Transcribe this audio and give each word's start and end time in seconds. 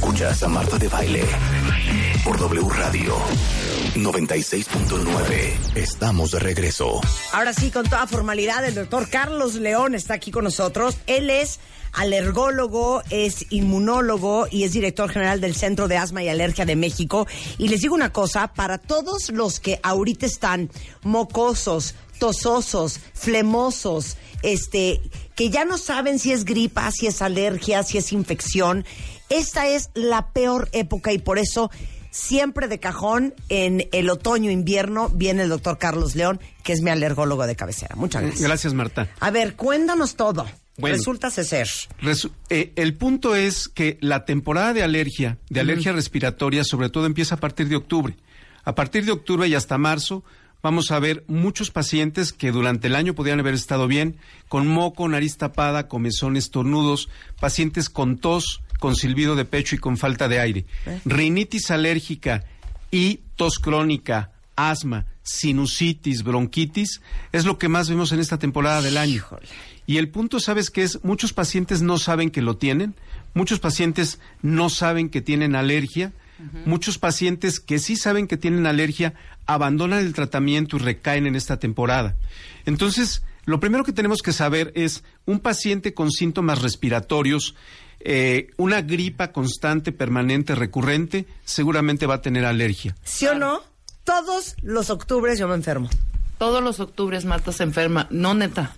Escuchas 0.00 0.44
a 0.44 0.48
Marta 0.48 0.78
de 0.78 0.86
Baile 0.86 1.24
por 2.22 2.38
W 2.38 2.68
Radio 2.68 3.16
96.9. 3.96 5.74
Estamos 5.74 6.30
de 6.30 6.38
regreso. 6.38 7.00
Ahora 7.32 7.52
sí, 7.52 7.72
con 7.72 7.82
toda 7.84 8.06
formalidad, 8.06 8.64
el 8.64 8.76
doctor 8.76 9.10
Carlos 9.10 9.56
León 9.56 9.96
está 9.96 10.14
aquí 10.14 10.30
con 10.30 10.44
nosotros. 10.44 10.98
Él 11.08 11.30
es 11.30 11.58
alergólogo, 11.92 13.02
es 13.10 13.46
inmunólogo 13.50 14.46
y 14.48 14.62
es 14.62 14.72
director 14.72 15.10
general 15.10 15.40
del 15.40 15.56
Centro 15.56 15.88
de 15.88 15.96
Asma 15.96 16.22
y 16.22 16.28
Alergia 16.28 16.64
de 16.64 16.76
México. 16.76 17.26
Y 17.58 17.66
les 17.66 17.80
digo 17.80 17.96
una 17.96 18.12
cosa, 18.12 18.46
para 18.54 18.78
todos 18.78 19.30
los 19.30 19.58
que 19.58 19.80
ahorita 19.82 20.26
están 20.26 20.70
mocosos, 21.02 21.96
tososos, 22.18 23.00
flemosos, 23.14 24.16
este, 24.42 25.00
que 25.34 25.50
ya 25.50 25.64
no 25.64 25.78
saben 25.78 26.18
si 26.18 26.32
es 26.32 26.44
gripa, 26.44 26.90
si 26.90 27.06
es 27.06 27.22
alergia, 27.22 27.82
si 27.82 27.98
es 27.98 28.12
infección, 28.12 28.84
esta 29.30 29.68
es 29.68 29.90
la 29.94 30.32
peor 30.32 30.68
época 30.72 31.12
y 31.12 31.18
por 31.18 31.38
eso 31.38 31.70
siempre 32.10 32.68
de 32.68 32.80
cajón 32.80 33.34
en 33.48 33.88
el 33.92 34.10
otoño 34.10 34.50
invierno 34.50 35.08
viene 35.10 35.42
el 35.42 35.48
doctor 35.50 35.78
Carlos 35.78 36.14
León, 36.16 36.40
que 36.64 36.72
es 36.72 36.80
mi 36.82 36.90
alergólogo 36.90 37.46
de 37.46 37.54
cabecera. 37.54 37.94
Muchas 37.96 38.22
gracias. 38.22 38.42
Gracias, 38.42 38.74
Marta. 38.74 39.08
A 39.20 39.30
ver, 39.30 39.54
cuéntanos 39.56 40.16
todo. 40.16 40.46
Bueno. 40.78 40.96
Resulta 40.96 41.28
ser. 41.30 41.66
Resu- 42.00 42.30
eh, 42.50 42.72
el 42.76 42.94
punto 42.94 43.34
es 43.34 43.68
que 43.68 43.98
la 44.00 44.24
temporada 44.24 44.72
de 44.72 44.82
alergia, 44.84 45.36
de 45.50 45.60
alergia 45.60 45.92
respiratoria, 45.92 46.62
sobre 46.64 46.88
todo 46.88 47.04
empieza 47.06 47.34
a 47.34 47.38
partir 47.38 47.68
de 47.68 47.76
octubre. 47.76 48.16
A 48.64 48.74
partir 48.74 49.04
de 49.04 49.10
octubre 49.12 49.48
y 49.48 49.54
hasta 49.54 49.76
marzo 49.76 50.22
vamos 50.62 50.90
a 50.90 50.98
ver 50.98 51.24
muchos 51.28 51.70
pacientes 51.70 52.32
que 52.32 52.52
durante 52.52 52.88
el 52.88 52.94
año 52.94 53.14
podrían 53.14 53.40
haber 53.40 53.54
estado 53.54 53.86
bien, 53.86 54.16
con 54.48 54.66
moco, 54.66 55.08
nariz 55.08 55.36
tapada, 55.36 55.88
comezón, 55.88 56.36
estornudos, 56.36 57.08
pacientes 57.40 57.88
con 57.88 58.18
tos, 58.18 58.62
con 58.78 58.96
silbido 58.96 59.36
de 59.36 59.44
pecho 59.44 59.74
y 59.76 59.78
con 59.78 59.96
falta 59.96 60.28
de 60.28 60.40
aire. 60.40 60.66
Rinitis 61.04 61.70
alérgica 61.70 62.44
y 62.90 63.20
tos 63.36 63.58
crónica, 63.58 64.32
asma, 64.56 65.06
sinusitis, 65.22 66.22
bronquitis, 66.22 67.00
es 67.32 67.44
lo 67.44 67.58
que 67.58 67.68
más 67.68 67.88
vemos 67.88 68.12
en 68.12 68.20
esta 68.20 68.38
temporada 68.38 68.82
del 68.82 68.96
año. 68.96 69.24
Y 69.86 69.98
el 69.98 70.08
punto, 70.08 70.40
¿sabes 70.40 70.70
qué 70.70 70.82
es? 70.82 71.02
Muchos 71.04 71.32
pacientes 71.32 71.82
no 71.82 71.98
saben 71.98 72.30
que 72.30 72.42
lo 72.42 72.56
tienen, 72.56 72.94
muchos 73.34 73.60
pacientes 73.60 74.20
no 74.42 74.70
saben 74.70 75.08
que 75.08 75.20
tienen 75.20 75.54
alergia, 75.54 76.12
muchos 76.64 76.98
pacientes 76.98 77.60
que 77.60 77.78
sí 77.78 77.96
saben 77.96 78.26
que 78.26 78.36
tienen 78.36 78.66
alergia 78.66 79.14
abandonan 79.46 80.00
el 80.00 80.14
tratamiento 80.14 80.76
y 80.76 80.80
recaen 80.80 81.26
en 81.26 81.34
esta 81.34 81.58
temporada. 81.58 82.16
Entonces, 82.66 83.22
lo 83.44 83.60
primero 83.60 83.84
que 83.84 83.92
tenemos 83.92 84.20
que 84.20 84.32
saber 84.32 84.72
es 84.74 85.04
un 85.24 85.40
paciente 85.40 85.94
con 85.94 86.10
síntomas 86.10 86.60
respiratorios, 86.60 87.54
eh, 88.00 88.48
una 88.56 88.82
gripa 88.82 89.32
constante, 89.32 89.90
permanente, 89.90 90.54
recurrente, 90.54 91.26
seguramente 91.44 92.06
va 92.06 92.16
a 92.16 92.22
tener 92.22 92.44
alergia. 92.44 92.94
¿Sí 93.04 93.26
o 93.26 93.34
no? 93.34 93.62
Todos 94.04 94.54
los 94.62 94.90
octubres 94.90 95.38
yo 95.38 95.48
me 95.48 95.54
enfermo. 95.54 95.88
Todos 96.38 96.62
los 96.62 96.78
octubres 96.78 97.24
Marta 97.24 97.52
se 97.52 97.64
enferma. 97.64 98.06
No, 98.10 98.34
neta. 98.34 98.76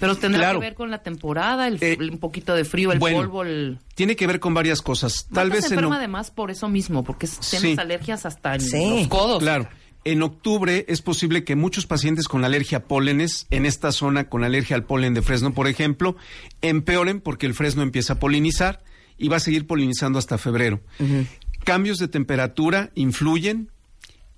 Pero 0.00 0.16
tendrá 0.16 0.40
Claro. 0.40 0.60
que 0.60 0.66
ver 0.66 0.74
con 0.74 0.90
la 0.90 1.02
temporada, 1.02 1.68
el, 1.68 1.78
Eh, 1.80 1.96
un 2.00 2.18
poquito 2.18 2.54
de 2.54 2.64
frío, 2.64 2.92
el 2.92 2.98
bueno, 2.98 3.18
polvo, 3.18 3.42
el... 3.42 3.78
Tiene 3.94 4.16
que 4.16 4.26
ver 4.26 4.40
con 4.40 4.54
varias 4.54 4.80
cosas. 4.82 5.26
Tal 5.32 5.50
vez 5.50 5.66
se 5.66 5.74
enferma 5.74 5.96
o- 5.96 5.98
además 5.98 6.30
por 6.30 6.50
eso 6.50 6.68
mismo, 6.68 7.04
porque 7.04 7.26
es- 7.26 7.38
tienes 7.40 7.74
Sí. 7.74 7.76
alergias 7.78 8.26
hasta 8.26 8.54
en 8.54 8.60
Sí. 8.60 8.96
los 9.00 9.08
codos. 9.08 9.42
Claro. 9.42 9.68
En 10.06 10.22
octubre 10.22 10.84
es 10.88 11.00
posible 11.00 11.44
que 11.44 11.56
muchos 11.56 11.86
pacientes 11.86 12.28
con 12.28 12.44
alergia 12.44 12.78
a 12.78 12.82
pólenes, 12.82 13.46
en 13.50 13.64
esta 13.64 13.90
zona 13.90 14.28
con 14.28 14.44
alergia 14.44 14.76
al 14.76 14.84
polen 14.84 15.14
de 15.14 15.22
fresno, 15.22 15.54
por 15.54 15.66
ejemplo, 15.66 16.16
empeoren 16.60 17.20
porque 17.20 17.46
el 17.46 17.54
fresno 17.54 17.82
empieza 17.82 18.14
a 18.14 18.18
polinizar 18.18 18.82
y 19.16 19.28
va 19.28 19.36
a 19.36 19.40
seguir 19.40 19.66
polinizando 19.66 20.18
hasta 20.18 20.36
febrero. 20.38 20.80
Cambios 21.64 21.98
de 21.98 22.08
temperatura 22.08 22.90
influyen. 22.94 23.70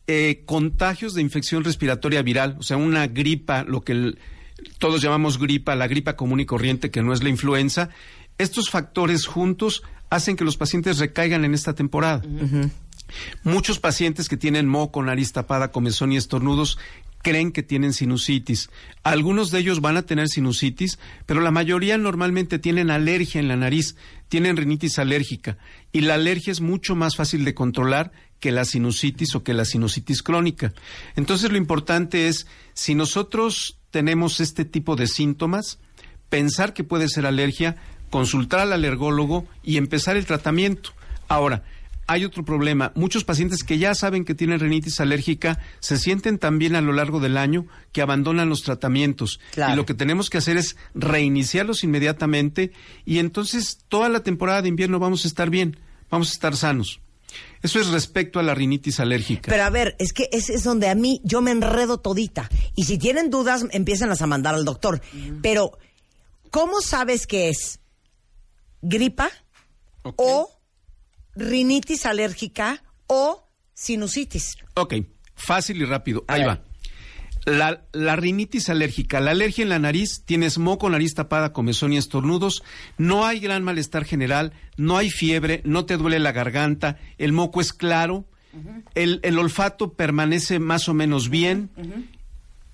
eh, 0.08 0.42
contagios 0.46 1.14
de 1.14 1.20
infección 1.22 1.64
respiratoria 1.64 2.22
viral, 2.22 2.54
o 2.60 2.62
sea, 2.62 2.76
una 2.76 3.08
gripa, 3.08 3.64
lo 3.64 3.80
que 3.80 3.90
el- 3.90 4.18
todos 4.78 5.02
llamamos 5.02 5.38
gripa, 5.38 5.74
la 5.74 5.88
gripa 5.88 6.16
común 6.16 6.40
y 6.40 6.46
corriente, 6.46 6.90
que 6.90 7.02
no 7.02 7.12
es 7.12 7.22
la 7.22 7.28
influenza. 7.28 7.90
Estos 8.38 8.70
factores 8.70 9.26
juntos 9.26 9.82
hacen 10.10 10.36
que 10.36 10.44
los 10.44 10.56
pacientes 10.56 10.98
recaigan 10.98 11.44
en 11.44 11.54
esta 11.54 11.74
temporada. 11.74 12.22
Muchos 13.44 13.78
pacientes 13.78 14.28
que 14.28 14.36
tienen 14.36 14.66
moco, 14.66 15.02
nariz 15.02 15.32
tapada, 15.32 15.70
comezón 15.70 16.12
y 16.12 16.16
estornudos 16.16 16.78
creen 17.22 17.50
que 17.50 17.62
tienen 17.62 17.92
sinusitis. 17.92 18.70
Algunos 19.02 19.50
de 19.50 19.58
ellos 19.58 19.80
van 19.80 19.96
a 19.96 20.02
tener 20.02 20.28
sinusitis, 20.28 20.98
pero 21.26 21.40
la 21.40 21.50
mayoría 21.50 21.98
normalmente 21.98 22.58
tienen 22.58 22.90
alergia 22.90 23.40
en 23.40 23.48
la 23.48 23.56
nariz, 23.56 23.96
tienen 24.28 24.56
rinitis 24.56 24.98
alérgica. 24.98 25.58
Y 25.92 26.02
la 26.02 26.14
alergia 26.14 26.52
es 26.52 26.60
mucho 26.60 26.94
más 26.94 27.16
fácil 27.16 27.44
de 27.44 27.54
controlar 27.54 28.12
que 28.38 28.52
la 28.52 28.64
sinusitis 28.64 29.34
o 29.34 29.42
que 29.42 29.54
la 29.54 29.64
sinusitis 29.64 30.22
crónica. 30.22 30.72
Entonces 31.16 31.50
lo 31.50 31.56
importante 31.56 32.28
es, 32.28 32.46
si 32.74 32.94
nosotros 32.94 33.75
tenemos 33.90 34.40
este 34.40 34.64
tipo 34.64 34.96
de 34.96 35.06
síntomas, 35.06 35.78
pensar 36.28 36.74
que 36.74 36.84
puede 36.84 37.08
ser 37.08 37.26
alergia, 37.26 37.76
consultar 38.10 38.60
al 38.60 38.72
alergólogo 38.72 39.46
y 39.62 39.76
empezar 39.76 40.16
el 40.16 40.26
tratamiento. 40.26 40.90
Ahora, 41.28 41.64
hay 42.06 42.24
otro 42.24 42.44
problema. 42.44 42.92
Muchos 42.94 43.24
pacientes 43.24 43.64
que 43.64 43.78
ya 43.78 43.94
saben 43.94 44.24
que 44.24 44.34
tienen 44.34 44.60
rinitis 44.60 45.00
alérgica 45.00 45.58
se 45.80 45.98
sienten 45.98 46.38
también 46.38 46.76
a 46.76 46.80
lo 46.80 46.92
largo 46.92 47.20
del 47.20 47.36
año 47.36 47.66
que 47.92 48.02
abandonan 48.02 48.48
los 48.48 48.62
tratamientos. 48.62 49.40
Claro. 49.52 49.72
Y 49.72 49.76
lo 49.76 49.86
que 49.86 49.94
tenemos 49.94 50.30
que 50.30 50.38
hacer 50.38 50.56
es 50.56 50.76
reiniciarlos 50.94 51.82
inmediatamente 51.84 52.72
y 53.04 53.18
entonces 53.18 53.78
toda 53.88 54.08
la 54.08 54.20
temporada 54.20 54.62
de 54.62 54.68
invierno 54.68 54.98
vamos 54.98 55.24
a 55.24 55.28
estar 55.28 55.50
bien, 55.50 55.78
vamos 56.10 56.30
a 56.30 56.32
estar 56.32 56.56
sanos. 56.56 57.00
Eso 57.66 57.80
es 57.80 57.88
respecto 57.88 58.38
a 58.38 58.44
la 58.44 58.54
rinitis 58.54 59.00
alérgica. 59.00 59.50
Pero 59.50 59.64
a 59.64 59.70
ver, 59.70 59.96
es 59.98 60.12
que 60.12 60.28
ese 60.30 60.54
es 60.54 60.62
donde 60.62 60.88
a 60.88 60.94
mí 60.94 61.20
yo 61.24 61.40
me 61.40 61.50
enredo 61.50 61.98
todita. 61.98 62.48
Y 62.76 62.84
si 62.84 62.96
tienen 62.96 63.28
dudas, 63.28 63.64
empiezan 63.72 64.12
a 64.12 64.26
mandar 64.28 64.54
al 64.54 64.64
doctor. 64.64 65.00
Pero, 65.42 65.76
¿cómo 66.52 66.80
sabes 66.80 67.26
que 67.26 67.48
es 67.48 67.80
gripa 68.82 69.30
o 70.04 70.48
rinitis 71.34 72.06
alérgica 72.06 72.84
o 73.08 73.48
sinusitis? 73.74 74.54
Ok, 74.74 74.94
fácil 75.34 75.82
y 75.82 75.86
rápido. 75.86 76.24
A 76.28 76.34
Ahí 76.34 76.42
ver. 76.42 76.50
va. 76.50 76.62
La, 77.46 77.84
la 77.92 78.16
rinitis 78.16 78.68
alérgica, 78.70 79.20
la 79.20 79.30
alergia 79.30 79.62
en 79.62 79.68
la 79.68 79.78
nariz, 79.78 80.22
tienes 80.24 80.58
moco, 80.58 80.90
nariz 80.90 81.14
tapada, 81.14 81.52
comezón 81.52 81.92
y 81.92 81.96
estornudos, 81.96 82.64
no 82.98 83.24
hay 83.24 83.38
gran 83.38 83.62
malestar 83.62 84.04
general, 84.04 84.52
no 84.76 84.96
hay 84.98 85.10
fiebre, 85.10 85.62
no 85.64 85.84
te 85.86 85.96
duele 85.96 86.18
la 86.18 86.32
garganta, 86.32 86.98
el 87.18 87.32
moco 87.32 87.60
es 87.60 87.72
claro, 87.72 88.24
el, 88.96 89.20
el 89.22 89.38
olfato 89.38 89.92
permanece 89.92 90.58
más 90.58 90.88
o 90.88 90.94
menos 90.94 91.28
bien, 91.30 91.70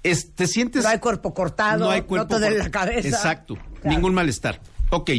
es- 0.02 0.32
te 0.34 0.46
sientes... 0.46 0.84
No 0.84 0.88
hay 0.88 1.00
cuerpo 1.00 1.34
cortado, 1.34 1.92
no, 1.94 2.06
cuerpo 2.06 2.28
te 2.28 2.40
duele 2.40 2.56
cor- 2.56 2.64
la 2.64 2.70
cabeza. 2.70 3.08
Exacto, 3.08 3.56
Claro. 3.82 3.90
ningún 3.96 4.14
malestar. 4.14 4.60
Ok, 4.88 5.10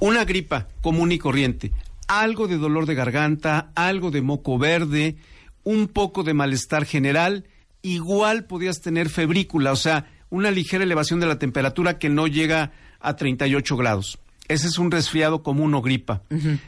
una 0.00 0.26
gripa 0.26 0.68
común 0.82 1.12
y 1.12 1.18
corriente, 1.18 1.72
algo 2.08 2.46
de 2.46 2.58
dolor 2.58 2.84
de 2.84 2.94
garganta, 2.94 3.70
algo 3.74 4.10
de 4.10 4.20
moco 4.20 4.58
verde, 4.58 5.16
un 5.64 5.88
poco 5.88 6.24
de 6.24 6.34
malestar 6.34 6.84
general, 6.84 7.44
igual 7.86 8.44
podías 8.44 8.80
tener 8.80 9.08
febrícula, 9.08 9.72
o 9.72 9.76
sea, 9.76 10.06
una 10.30 10.50
ligera 10.50 10.84
elevación 10.84 11.20
de 11.20 11.26
la 11.26 11.38
temperatura 11.38 11.98
que 11.98 12.08
no 12.08 12.26
llega 12.26 12.72
a 13.00 13.16
38 13.16 13.76
grados. 13.76 14.18
Ese 14.48 14.68
es 14.68 14.78
un 14.78 14.90
resfriado 14.90 15.42
común 15.42 15.74
o 15.74 15.82
gripa. 15.82 16.22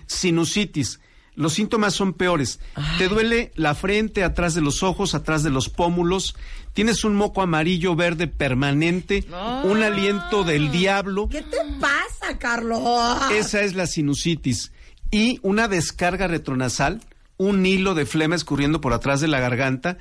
Sinusitis. 0.07 1.01
Los 1.35 1.53
síntomas 1.53 1.95
son 1.95 2.15
peores. 2.15 2.59
Te 2.99 3.07
duele 3.07 3.53
la 3.55 3.77
frente, 3.77 4.25
atrás 4.25 4.55
de 4.55 4.61
los 4.61 4.83
ojos, 4.83 5.15
atrás 5.15 5.45
de 5.45 5.51
los 5.51 5.69
pómulos. 5.69 6.35
Tienes 6.73 7.05
un 7.05 7.15
moco 7.15 7.43
amarillo 7.43 7.95
verde 7.95 8.27
permanente, 8.27 9.25
un 9.63 9.83
aliento 9.83 10.43
del 10.43 10.73
diablo. 10.73 11.29
¿Qué 11.29 11.43
te 11.43 11.59
pasa, 11.81 12.39
Carlos? 12.39 12.81
Esa 13.33 13.61
es 13.63 13.75
la 13.75 13.87
sinusitis. 13.87 14.73
Y 15.13 15.39
una 15.43 15.69
descarga 15.69 16.27
retronasal, 16.27 17.01
un 17.37 17.65
hilo 17.65 17.95
de 17.95 18.05
flema 18.05 18.35
escurriendo 18.35 18.81
por 18.81 18.93
atrás 18.93 19.21
de 19.21 19.29
la 19.29 19.39
garganta 19.39 19.99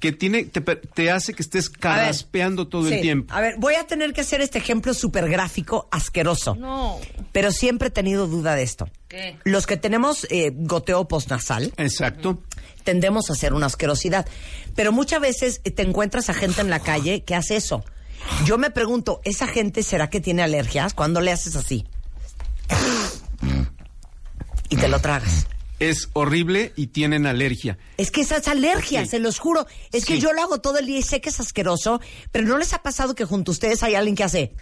que 0.00 0.12
tiene, 0.12 0.44
te, 0.44 0.60
te 0.62 1.10
hace 1.10 1.34
que 1.34 1.42
estés 1.42 1.68
carraspeando 1.68 2.66
todo 2.68 2.88
Sí. 2.88 2.94
el 2.94 3.00
tiempo. 3.02 3.32
A 3.34 3.40
ver, 3.40 3.54
voy 3.58 3.74
a 3.74 3.86
tener 3.86 4.12
que 4.12 4.22
hacer 4.22 4.40
este 4.40 4.58
ejemplo 4.58 4.94
súper 4.94 5.28
gráfico, 5.28 5.88
asqueroso. 5.92 6.54
No. 6.56 6.98
Pero 7.32 7.52
siempre 7.52 7.88
he 7.88 7.90
tenido 7.90 8.26
duda 8.26 8.54
de 8.54 8.62
esto. 8.62 8.88
¿Qué? 9.08 9.36
Los 9.44 9.66
que 9.66 9.76
tenemos 9.76 10.26
eh, 10.30 10.52
goteo 10.54 11.06
postnasal 11.06 11.72
Exacto. 11.76 12.42
tendemos 12.82 13.28
a 13.28 13.34
hacer 13.34 13.52
una 13.52 13.66
asquerosidad. 13.66 14.26
Pero 14.74 14.90
muchas 14.92 15.20
veces 15.20 15.60
eh, 15.64 15.70
te 15.70 15.82
encuentras 15.82 16.30
a 16.30 16.34
gente 16.34 16.60
en 16.62 16.70
la 16.70 16.80
calle 16.80 17.22
que 17.22 17.34
hace 17.34 17.56
eso. 17.56 17.84
Yo 18.46 18.56
me 18.58 18.70
pregunto, 18.70 19.20
¿esa 19.24 19.46
gente 19.46 19.82
será 19.82 20.08
que 20.10 20.20
tiene 20.20 20.42
alergias? 20.42 20.94
Cuando 20.94 21.20
le 21.20 21.32
haces 21.32 21.56
así? 21.56 21.86
Y 24.68 24.76
te 24.76 24.88
lo 24.88 25.00
tragas. 25.00 25.46
Es 25.80 26.08
horrible 26.12 26.72
y 26.76 26.88
tienen 26.88 27.26
alergia. 27.26 27.78
Es 27.96 28.10
que 28.10 28.20
esa 28.20 28.36
es 28.36 28.46
alergia, 28.48 29.02
Sí. 29.04 29.10
se 29.10 29.18
los 29.18 29.38
juro. 29.38 29.66
Es 29.92 30.04
que 30.04 30.18
yo 30.20 30.32
lo 30.32 30.42
hago 30.42 30.60
todo 30.60 30.78
el 30.78 30.86
día 30.86 30.98
y 30.98 31.02
sé 31.02 31.20
que 31.20 31.30
es 31.30 31.40
asqueroso, 31.40 32.00
pero 32.30 32.46
¿no 32.46 32.56
les 32.58 32.72
ha 32.74 32.82
pasado 32.82 33.14
que 33.14 33.24
junto 33.24 33.50
a 33.50 33.54
ustedes 33.54 33.82
hay 33.82 33.94
alguien 33.96 34.14
que 34.14 34.22
hace? 34.24 34.52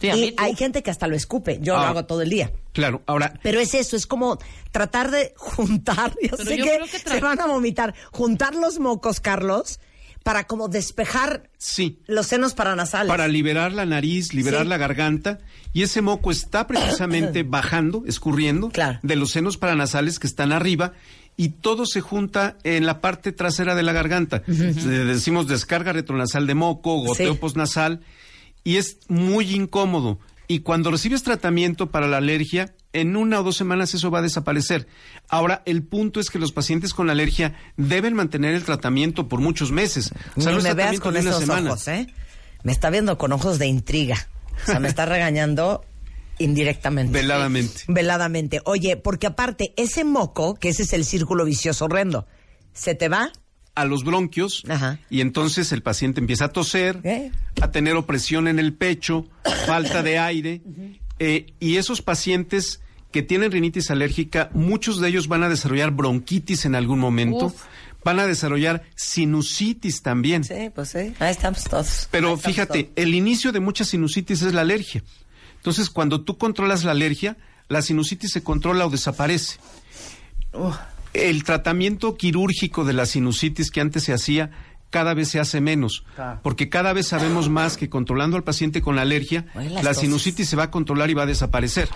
Sí, 0.00 0.06
y 0.08 0.34
hay 0.38 0.56
gente 0.56 0.82
que 0.82 0.90
hasta 0.90 1.06
lo 1.06 1.14
escupe. 1.16 1.58
Yo 1.60 1.74
lo 1.74 1.80
Ah. 1.82 1.88
hago 1.90 2.04
todo 2.06 2.22
el 2.22 2.30
día. 2.30 2.52
Claro, 2.72 3.02
ahora, 3.06 3.34
Pero 3.42 3.60
es 3.60 3.74
eso, 3.74 3.96
es 3.96 4.06
como 4.06 4.38
tratar 4.70 5.10
de 5.10 5.34
juntar, 5.36 6.14
yo 6.22 6.36
Pero 6.36 6.44
sé 6.44 6.56
yo 6.56 6.64
que, 6.64 6.70
creo 6.76 6.86
que 6.86 6.98
tra- 6.98 7.10
se 7.14 7.20
van 7.20 7.40
a 7.40 7.46
vomitar, 7.46 7.94
juntar 8.12 8.54
los 8.54 8.78
mocos, 8.78 9.20
Carlos, 9.20 9.78
para 10.22 10.46
como 10.46 10.68
despejar 10.68 11.50
sí, 11.58 11.98
los 12.06 12.26
senos 12.26 12.54
paranasales. 12.54 13.08
para 13.08 13.26
liberar 13.28 13.72
la 13.72 13.86
nariz, 13.86 14.34
liberar 14.34 14.62
Sí. 14.62 14.68
la 14.68 14.76
garganta, 14.76 15.38
y 15.72 15.82
ese 15.82 16.02
moco 16.02 16.30
está 16.30 16.66
precisamente 16.66 17.42
bajando, 17.48 18.04
escurriendo 18.06 18.68
Claro. 18.68 18.98
de 19.02 19.16
los 19.16 19.30
senos 19.30 19.56
paranasales 19.56 20.18
que 20.18 20.26
están 20.26 20.52
arriba, 20.52 20.92
y 21.36 21.48
todo 21.50 21.86
se 21.86 22.02
junta 22.02 22.58
en 22.64 22.84
la 22.84 23.00
parte 23.00 23.32
trasera 23.32 23.74
de 23.74 23.82
la 23.82 23.92
garganta. 23.94 24.42
Decimos 24.46 25.48
descarga 25.48 25.92
retronasal 25.94 26.46
de 26.46 26.54
moco, 26.54 26.96
goteo 26.98 27.32
Sí. 27.32 27.38
posnasal, 27.38 28.00
y 28.62 28.76
es 28.76 28.98
muy 29.08 29.54
incómodo. 29.54 30.18
Y 30.48 30.58
cuando 30.60 30.90
recibes 30.90 31.22
tratamiento 31.22 31.90
para 31.90 32.08
la 32.08 32.18
alergia, 32.18 32.74
en 32.92 33.16
una 33.16 33.40
o 33.40 33.42
dos 33.42 33.56
semanas 33.56 33.94
eso 33.94 34.10
va 34.10 34.18
a 34.18 34.22
desaparecer. 34.22 34.86
Ahora, 35.28 35.62
el 35.66 35.82
punto 35.82 36.20
es 36.20 36.30
que 36.30 36.38
los 36.38 36.52
pacientes 36.52 36.92
con 36.94 37.08
alergia 37.10 37.54
deben 37.76 38.14
mantener 38.14 38.54
el 38.54 38.64
tratamiento 38.64 39.28
por 39.28 39.40
muchos 39.40 39.70
meses. 39.70 40.12
O 40.36 40.40
sea, 40.40 40.52
no 40.52 40.60
me 40.60 40.74
veas 40.74 41.00
con 41.00 41.16
esos 41.16 41.38
semana. 41.40 41.70
ojos, 41.70 41.86
¿eh? 41.88 42.06
Me 42.62 42.72
está 42.72 42.90
viendo 42.90 43.16
con 43.18 43.32
ojos 43.32 43.58
de 43.58 43.66
intriga. 43.66 44.28
O 44.62 44.66
sea, 44.66 44.80
me 44.80 44.88
está 44.88 45.06
regañando 45.06 45.84
indirectamente. 46.38 47.12
Veladamente. 47.12 47.82
Veladamente. 47.88 48.60
Oye, 48.64 48.96
porque 48.96 49.26
aparte, 49.28 49.72
ese 49.76 50.04
moco, 50.04 50.54
que 50.54 50.70
ese 50.70 50.82
es 50.82 50.92
el 50.92 51.04
círculo 51.04 51.44
vicioso 51.44 51.84
horrendo, 51.86 52.26
¿se 52.72 52.94
te 52.94 53.08
va? 53.08 53.32
a 53.76 53.84
los 53.84 54.04
bronquios 54.04 54.64
Ajá. 54.68 54.98
y 55.08 55.20
entonces 55.20 55.70
el 55.72 55.80
paciente 55.82 56.20
empieza 56.20 56.46
a 56.46 56.48
toser, 56.48 57.00
¿Eh? 57.04 57.30
a 57.62 57.70
tener 57.70 57.94
opresión 57.94 58.48
en 58.48 58.58
el 58.58 58.74
pecho, 58.74 59.26
falta 59.64 60.02
de 60.02 60.18
aire 60.18 60.60
eh, 61.20 61.52
y 61.60 61.76
esos 61.76 62.02
pacientes 62.02 62.80
que 63.12 63.22
tienen 63.22 63.52
rinitis 63.52 63.90
alérgica, 63.90 64.50
muchos 64.54 65.00
de 65.00 65.08
ellos 65.08 65.28
van 65.28 65.42
a 65.42 65.48
desarrollar 65.48 65.90
bronquitis 65.90 66.64
en 66.64 66.74
algún 66.74 66.98
momento, 66.98 67.46
Uf. 67.46 67.62
van 68.04 68.18
a 68.20 68.26
desarrollar 68.26 68.82
sinusitis 68.96 70.02
también. 70.02 70.44
Sí, 70.44 70.70
pues 70.74 70.88
sí. 70.90 71.12
Ahí 71.18 71.30
estamos 71.30 71.64
todos. 71.64 72.08
Pero 72.10 72.34
estamos 72.34 72.44
fíjate, 72.44 72.84
todos. 72.84 72.96
el 72.96 73.14
inicio 73.14 73.52
de 73.52 73.60
mucha 73.60 73.84
sinusitis 73.84 74.42
es 74.42 74.54
la 74.54 74.62
alergia. 74.62 75.04
Entonces, 75.56 75.90
cuando 75.90 76.22
tú 76.22 76.38
controlas 76.38 76.84
la 76.84 76.92
alergia, 76.92 77.36
la 77.68 77.82
sinusitis 77.82 78.32
se 78.32 78.42
controla 78.42 78.86
o 78.86 78.90
desaparece. 78.90 79.58
El 81.12 81.44
tratamiento 81.44 82.16
quirúrgico 82.16 82.84
de 82.84 82.92
la 82.92 83.04
sinusitis 83.04 83.70
que 83.70 83.80
antes 83.80 84.04
se 84.04 84.12
hacía, 84.12 84.50
cada 84.90 85.14
vez 85.14 85.28
se 85.28 85.40
hace 85.40 85.60
menos. 85.60 86.04
Porque 86.42 86.68
cada 86.68 86.92
vez 86.92 87.08
sabemos 87.08 87.48
más 87.48 87.76
que 87.76 87.88
controlando 87.88 88.36
al 88.36 88.44
paciente 88.44 88.82
con 88.82 88.98
alergia, 88.98 89.46
Oye, 89.54 89.70
las 89.70 89.84
la 89.84 89.94
sinusitis 89.94 90.48
se 90.48 90.56
va 90.56 90.64
a 90.64 90.70
controlar 90.70 91.10
y 91.10 91.14
va 91.14 91.22
a 91.22 91.26
desaparecer. 91.26 91.88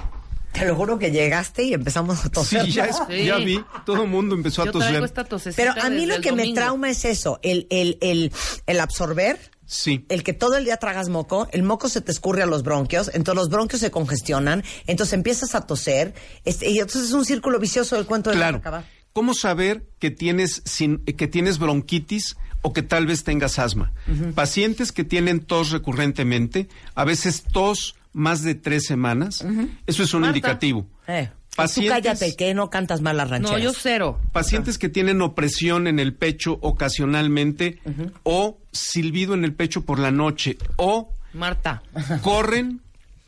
Te 0.52 0.64
lo 0.64 0.76
juro 0.76 1.00
que 1.00 1.10
llegaste 1.10 1.64
y 1.64 1.74
empezamos 1.74 2.24
a 2.24 2.28
toser. 2.30 2.64
Sí, 2.66 2.70
ya, 2.72 2.84
es- 2.86 2.96
Sí. 3.08 3.24
ya 3.24 3.38
vi, 3.38 3.60
todo 3.84 4.04
el 4.04 4.08
mundo 4.08 4.36
empezó 4.36 4.62
a 4.62 4.66
Yo 4.66 4.72
toser. 4.72 5.02
esta 5.02 5.24
Pero 5.56 5.74
a 5.82 5.90
mí 5.90 6.06
lo 6.06 6.20
que 6.20 6.30
me 6.30 6.52
trauma 6.54 6.88
es 6.90 7.04
eso, 7.04 7.40
el, 7.42 7.66
el, 7.70 7.98
el, 8.00 8.30
el 8.66 8.80
absorber, 8.80 9.38
Sí. 9.66 10.04
el 10.10 10.22
que 10.22 10.32
todo 10.34 10.56
el 10.56 10.64
día 10.64 10.76
tragas 10.76 11.08
moco, 11.08 11.48
el 11.50 11.64
moco 11.64 11.88
se 11.88 12.00
te 12.02 12.12
escurre 12.12 12.42
a 12.44 12.46
los 12.46 12.62
bronquios, 12.62 13.10
entonces 13.14 13.34
los 13.34 13.48
bronquios 13.48 13.80
se 13.80 13.90
congestionan, 13.90 14.62
entonces 14.86 15.14
empiezas 15.14 15.56
a 15.56 15.62
toser, 15.66 16.14
este, 16.44 16.70
y 16.70 16.78
entonces 16.78 17.04
es 17.08 17.12
un 17.12 17.24
círculo 17.24 17.58
vicioso 17.58 17.96
del 17.96 18.06
cuento 18.06 18.30
de 18.30 18.36
Claro. 18.36 18.58
acabar. 18.58 18.84
¿Cómo 19.12 19.32
saber 19.34 19.86
que 19.98 20.10
tienes, 20.10 20.62
sin- 20.66 20.98
que 21.04 21.26
tienes 21.28 21.58
bronquitis 21.58 22.36
o 22.66 22.72
que 22.72 22.82
tal 22.82 23.06
vez 23.06 23.22
tengas 23.24 23.58
asma? 23.58 23.92
Pacientes 24.34 24.90
que 24.90 25.04
tienen 25.04 25.40
tos 25.40 25.70
recurrentemente, 25.70 26.68
a 26.94 27.04
veces 27.04 27.42
tos 27.52 27.94
más 28.14 28.42
de 28.42 28.54
tres 28.54 28.86
semanas, 28.86 29.44
eso 29.86 30.02
es 30.02 30.14
un 30.14 30.22
Marta. 30.22 30.30
indicativo. 30.38 30.86
Eh, 31.06 31.28
tú 31.50 31.56
Pacientes- 31.56 31.92
cállate, 31.92 32.34
que 32.36 32.54
no 32.54 32.70
cantas 32.70 33.00
mal 33.02 33.16
las 33.18 33.28
rancheras. 33.28 33.58
No, 33.58 33.62
yo 33.62 33.72
cero. 33.78 34.18
Pacientes 34.32 34.78
que 34.78 34.88
tienen 34.88 35.20
opresión 35.20 35.86
en 35.86 35.98
el 35.98 36.14
pecho 36.14 36.58
ocasionalmente 36.62 37.80
o 38.22 38.58
silbido 38.72 39.34
en 39.34 39.44
el 39.44 39.52
pecho 39.52 39.82
por 39.82 39.98
la 39.98 40.10
noche 40.10 40.56
o 40.76 41.12
Marta. 41.34 41.82
corren 42.22 42.80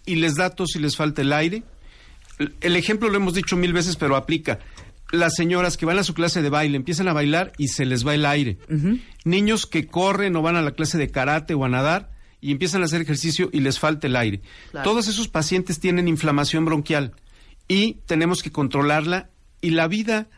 y 0.06 0.14
les 0.16 0.36
da 0.36 0.50
tos 0.50 0.76
y 0.76 0.78
les 0.78 0.96
falta 0.96 1.20
el 1.22 1.32
aire. 1.32 1.62
El 2.60 2.76
ejemplo 2.76 3.08
lo 3.08 3.16
hemos 3.16 3.34
dicho 3.34 3.56
mil 3.56 3.72
veces, 3.72 3.96
pero 3.96 4.14
aplica. 4.16 4.58
Las 5.16 5.34
señoras 5.34 5.76
que 5.76 5.86
van 5.86 5.98
a 5.98 6.04
su 6.04 6.14
clase 6.14 6.42
de 6.42 6.50
baile 6.50 6.76
empiezan 6.76 7.08
a 7.08 7.12
bailar 7.12 7.52
y 7.58 7.68
se 7.68 7.84
les 7.84 8.06
va 8.06 8.14
el 8.14 8.26
aire. 8.26 8.58
Niños 9.24 9.66
que 9.66 9.86
corren 9.86 10.36
o 10.36 10.42
van 10.42 10.56
a 10.56 10.62
la 10.62 10.72
clase 10.72 10.98
de 10.98 11.10
karate 11.10 11.54
o 11.54 11.64
a 11.64 11.68
nadar 11.68 12.10
y 12.40 12.52
empiezan 12.52 12.82
a 12.82 12.84
hacer 12.84 13.00
ejercicio 13.00 13.48
y 13.52 13.60
les 13.60 13.78
falta 13.78 14.06
el 14.06 14.16
aire. 14.16 14.40
Claro. 14.70 14.88
Todos 14.88 15.08
esos 15.08 15.28
pacientes 15.28 15.80
tienen 15.80 16.08
inflamación 16.08 16.64
bronquial 16.64 17.14
y 17.68 17.94
tenemos 18.06 18.42
que 18.42 18.52
controlarla 18.52 19.30
y 19.60 19.70
la 19.70 19.88
vida 19.88 20.28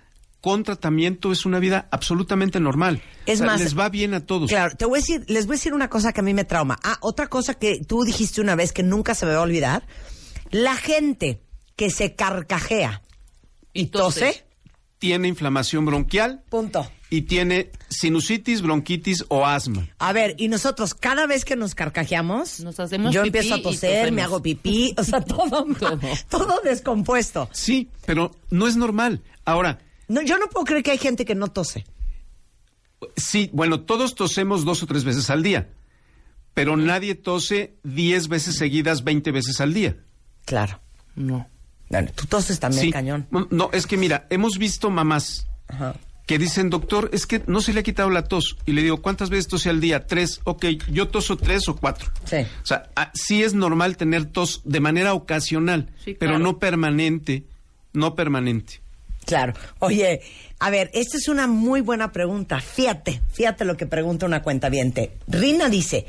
con 0.40 0.62
tratamiento 0.62 1.32
es 1.32 1.44
una 1.44 1.58
vida 1.58 1.88
absolutamente 1.90 2.60
normal. 2.60 3.02
Es 3.26 3.40
O 3.40 3.44
sea, 3.44 3.46
más, 3.46 3.60
les 3.60 3.76
va 3.76 3.88
bien 3.88 4.14
a 4.14 4.24
todos. 4.24 4.48
Claro, 4.48 4.74
te 4.76 4.84
voy 4.84 4.98
a 4.98 5.00
decir, 5.00 5.24
les 5.26 5.46
voy 5.46 5.54
a 5.54 5.56
decir 5.56 5.74
una 5.74 5.90
cosa 5.90 6.12
que 6.12 6.20
a 6.20 6.22
mí 6.22 6.32
me 6.32 6.44
trauma. 6.44 6.78
Ah, 6.84 6.98
otra 7.00 7.26
cosa 7.26 7.54
que 7.54 7.80
tú 7.84 8.04
dijiste 8.04 8.40
una 8.40 8.54
vez 8.54 8.72
que 8.72 8.82
nunca 8.82 9.14
se 9.14 9.26
me 9.26 9.32
va 9.32 9.38
a 9.38 9.42
olvidar. 9.42 9.86
La 10.50 10.76
gente 10.76 11.42
que 11.76 11.90
se 11.90 12.14
carcajea 12.14 13.02
y, 13.72 13.82
Y 13.82 13.86
tose. 13.86 14.47
Tiene 14.98 15.28
inflamación 15.28 15.84
bronquial 15.86 16.42
punto. 16.48 16.90
y 17.08 17.22
tiene 17.22 17.70
sinusitis, 17.88 18.62
bronquitis 18.62 19.24
o 19.28 19.46
asma. 19.46 19.88
A 19.98 20.12
ver, 20.12 20.34
y 20.38 20.48
nosotros 20.48 20.94
cada 20.94 21.26
vez 21.26 21.44
que 21.44 21.54
nos 21.56 21.74
carcajeamos, 21.76 22.60
Nos 22.60 22.80
hacemos 22.80 23.14
yo 23.14 23.22
pipí 23.22 23.38
empiezo 23.38 23.54
a 23.54 23.62
toser, 23.62 24.10
me 24.12 24.22
hago 24.22 24.42
pipí, 24.42 24.94
o 24.98 25.04
sea, 25.04 25.20
todo, 25.24 25.64
Todo. 25.78 26.00
todo 26.28 26.60
descompuesto. 26.64 27.48
Sí, 27.52 27.90
pero 28.06 28.32
no 28.50 28.66
es 28.66 28.76
normal. 28.76 29.22
Ahora, 29.44 29.78
No, 30.08 30.20
yo 30.22 30.36
no 30.38 30.48
puedo 30.48 30.64
creer 30.66 30.82
que 30.82 30.90
hay 30.90 30.98
gente 30.98 31.24
que 31.24 31.34
no 31.36 31.48
tose. 31.48 31.84
sí, 33.16 33.50
bueno, 33.52 33.80
todos 33.82 34.14
tosemos 34.16 34.64
dos 34.64 34.82
o 34.82 34.86
tres 34.86 35.04
veces 35.04 35.30
al 35.30 35.42
día, 35.44 35.68
pero 36.54 36.76
nadie 36.76 37.14
tose 37.14 37.76
diez 37.84 38.26
veces 38.26 38.56
seguidas, 38.56 39.04
veinte 39.04 39.30
veces 39.30 39.60
al 39.60 39.72
día. 39.74 39.96
Claro. 40.44 40.80
No. 41.14 41.48
Bueno, 41.88 42.10
tú 42.14 42.26
toses 42.26 42.60
también, 42.60 42.84
Sí. 42.86 42.90
cañón. 42.92 43.26
No, 43.50 43.70
es 43.72 43.86
que 43.86 43.96
mira, 43.96 44.26
hemos 44.30 44.58
visto 44.58 44.90
mamás 44.90 45.46
Ajá. 45.68 45.94
que 46.26 46.38
dicen, 46.38 46.68
doctor, 46.68 47.08
es 47.12 47.26
que 47.26 47.42
no 47.46 47.60
se 47.62 47.72
le 47.72 47.80
ha 47.80 47.82
quitado 47.82 48.10
la 48.10 48.24
tos. 48.24 48.56
Y 48.66 48.72
le 48.72 48.82
digo, 48.82 49.00
¿cuántas 49.00 49.30
veces 49.30 49.48
tose 49.48 49.70
al 49.70 49.80
día? 49.80 50.06
Tres. 50.06 50.40
Ok, 50.44 50.66
yo 50.90 51.08
toso 51.08 51.36
tres 51.38 51.66
o 51.68 51.76
cuatro. 51.76 52.10
Sí. 52.24 52.36
O 52.62 52.66
sea, 52.66 52.90
ah, 52.96 53.10
sí 53.14 53.42
es 53.42 53.54
normal 53.54 53.96
tener 53.96 54.26
tos 54.26 54.60
de 54.64 54.80
manera 54.80 55.14
ocasional, 55.14 55.88
Sí, 56.04 56.14
pero 56.18 56.38
no 56.38 56.58
permanente, 56.58 57.44
no 57.94 58.14
permanente. 58.14 58.80
Claro. 59.24 59.52
Oye, 59.78 60.20
a 60.58 60.70
ver, 60.70 60.90
esta 60.94 61.16
es 61.18 61.28
una 61.28 61.46
muy 61.46 61.80
buena 61.82 62.12
pregunta. 62.12 62.60
Fíjate, 62.60 63.20
fíjate 63.32 63.64
lo 63.66 63.76
que 63.76 63.86
pregunta 63.86 64.24
una 64.26 64.42
cuenta 64.42 64.68
Rina 65.26 65.68
dice, 65.68 66.06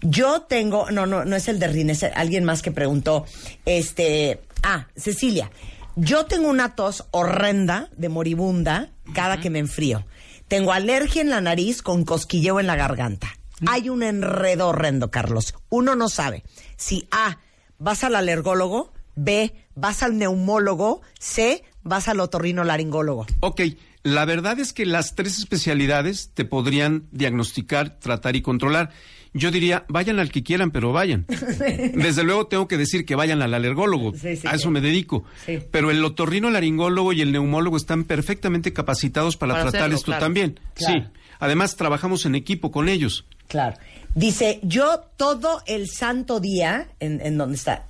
yo 0.00 0.42
tengo, 0.42 0.90
no, 0.90 1.06
no, 1.06 1.24
no 1.24 1.36
es 1.36 1.48
el 1.48 1.58
de 1.58 1.68
Rina, 1.68 1.92
es 1.92 2.02
alguien 2.02 2.44
más 2.44 2.62
que 2.62 2.70
preguntó, 2.70 3.26
este, 3.64 4.40
ah, 4.62 4.86
Cecilia, 4.96 5.50
yo 5.96 6.26
tengo 6.26 6.48
una 6.48 6.74
tos 6.74 7.06
horrenda 7.10 7.88
de 7.96 8.08
moribunda 8.08 8.90
cada 9.14 9.40
que 9.40 9.50
me 9.50 9.58
enfrío. 9.58 10.06
Tengo 10.46 10.72
alergia 10.72 11.20
en 11.20 11.30
la 11.30 11.40
nariz 11.40 11.82
con 11.82 12.04
cosquilleo 12.04 12.60
en 12.60 12.66
la 12.66 12.76
garganta. 12.76 13.28
Hay 13.66 13.88
un 13.88 14.02
enredo 14.02 14.68
horrendo, 14.68 15.10
Carlos. 15.10 15.54
Uno 15.68 15.96
no 15.96 16.08
sabe 16.08 16.44
si 16.76 17.08
A, 17.10 17.38
vas 17.78 18.04
al 18.04 18.14
alergólogo, 18.14 18.92
B, 19.16 19.52
vas 19.74 20.02
al 20.02 20.16
neumólogo, 20.16 21.02
C, 21.18 21.64
vas 21.82 22.08
al 22.08 22.20
otorrinolaringólogo. 22.20 23.26
Ok, 23.40 23.62
la 24.04 24.24
verdad 24.24 24.60
es 24.60 24.72
que 24.72 24.86
las 24.86 25.16
tres 25.16 25.38
especialidades 25.38 26.30
te 26.32 26.44
podrían 26.44 27.08
diagnosticar, 27.10 27.98
tratar 27.98 28.36
y 28.36 28.42
controlar. 28.42 28.90
Yo 29.34 29.50
diría, 29.50 29.84
vayan 29.88 30.18
al 30.18 30.30
que 30.30 30.42
quieran, 30.42 30.70
pero 30.70 30.92
vayan. 30.92 31.26
Desde 31.94 32.24
luego 32.24 32.46
tengo 32.46 32.68
que 32.68 32.76
decir 32.76 33.04
que 33.04 33.14
vayan 33.14 33.42
al 33.42 33.54
alergólogo. 33.54 34.12
Sí, 34.14 34.36
sí, 34.36 34.46
a 34.46 34.52
eso 34.52 34.64
sí. 34.64 34.70
me 34.70 34.80
dedico. 34.80 35.24
Pero 35.70 35.90
el 35.90 36.04
otorrinolaringólogo 36.04 37.12
y 37.12 37.20
el 37.20 37.32
neumólogo 37.32 37.76
están 37.76 38.04
perfectamente 38.04 38.72
capacitados 38.72 39.36
para, 39.36 39.54
Para 39.54 39.64
tratar 39.64 39.80
hacerlo, 39.82 39.96
esto 39.96 40.06
claro. 40.06 40.24
también. 40.24 40.60
Claro. 40.74 41.04
Sí. 41.04 41.20
Además, 41.40 41.76
trabajamos 41.76 42.26
en 42.26 42.34
equipo 42.34 42.70
con 42.70 42.88
ellos. 42.88 43.24
Claro. 43.46 43.76
Dice, 44.14 44.58
yo 44.62 45.04
todo 45.16 45.62
el 45.66 45.88
santo 45.88 46.40
día, 46.40 46.88
en, 46.98 47.20
en 47.20 47.38
donde 47.38 47.56
está, 47.56 47.86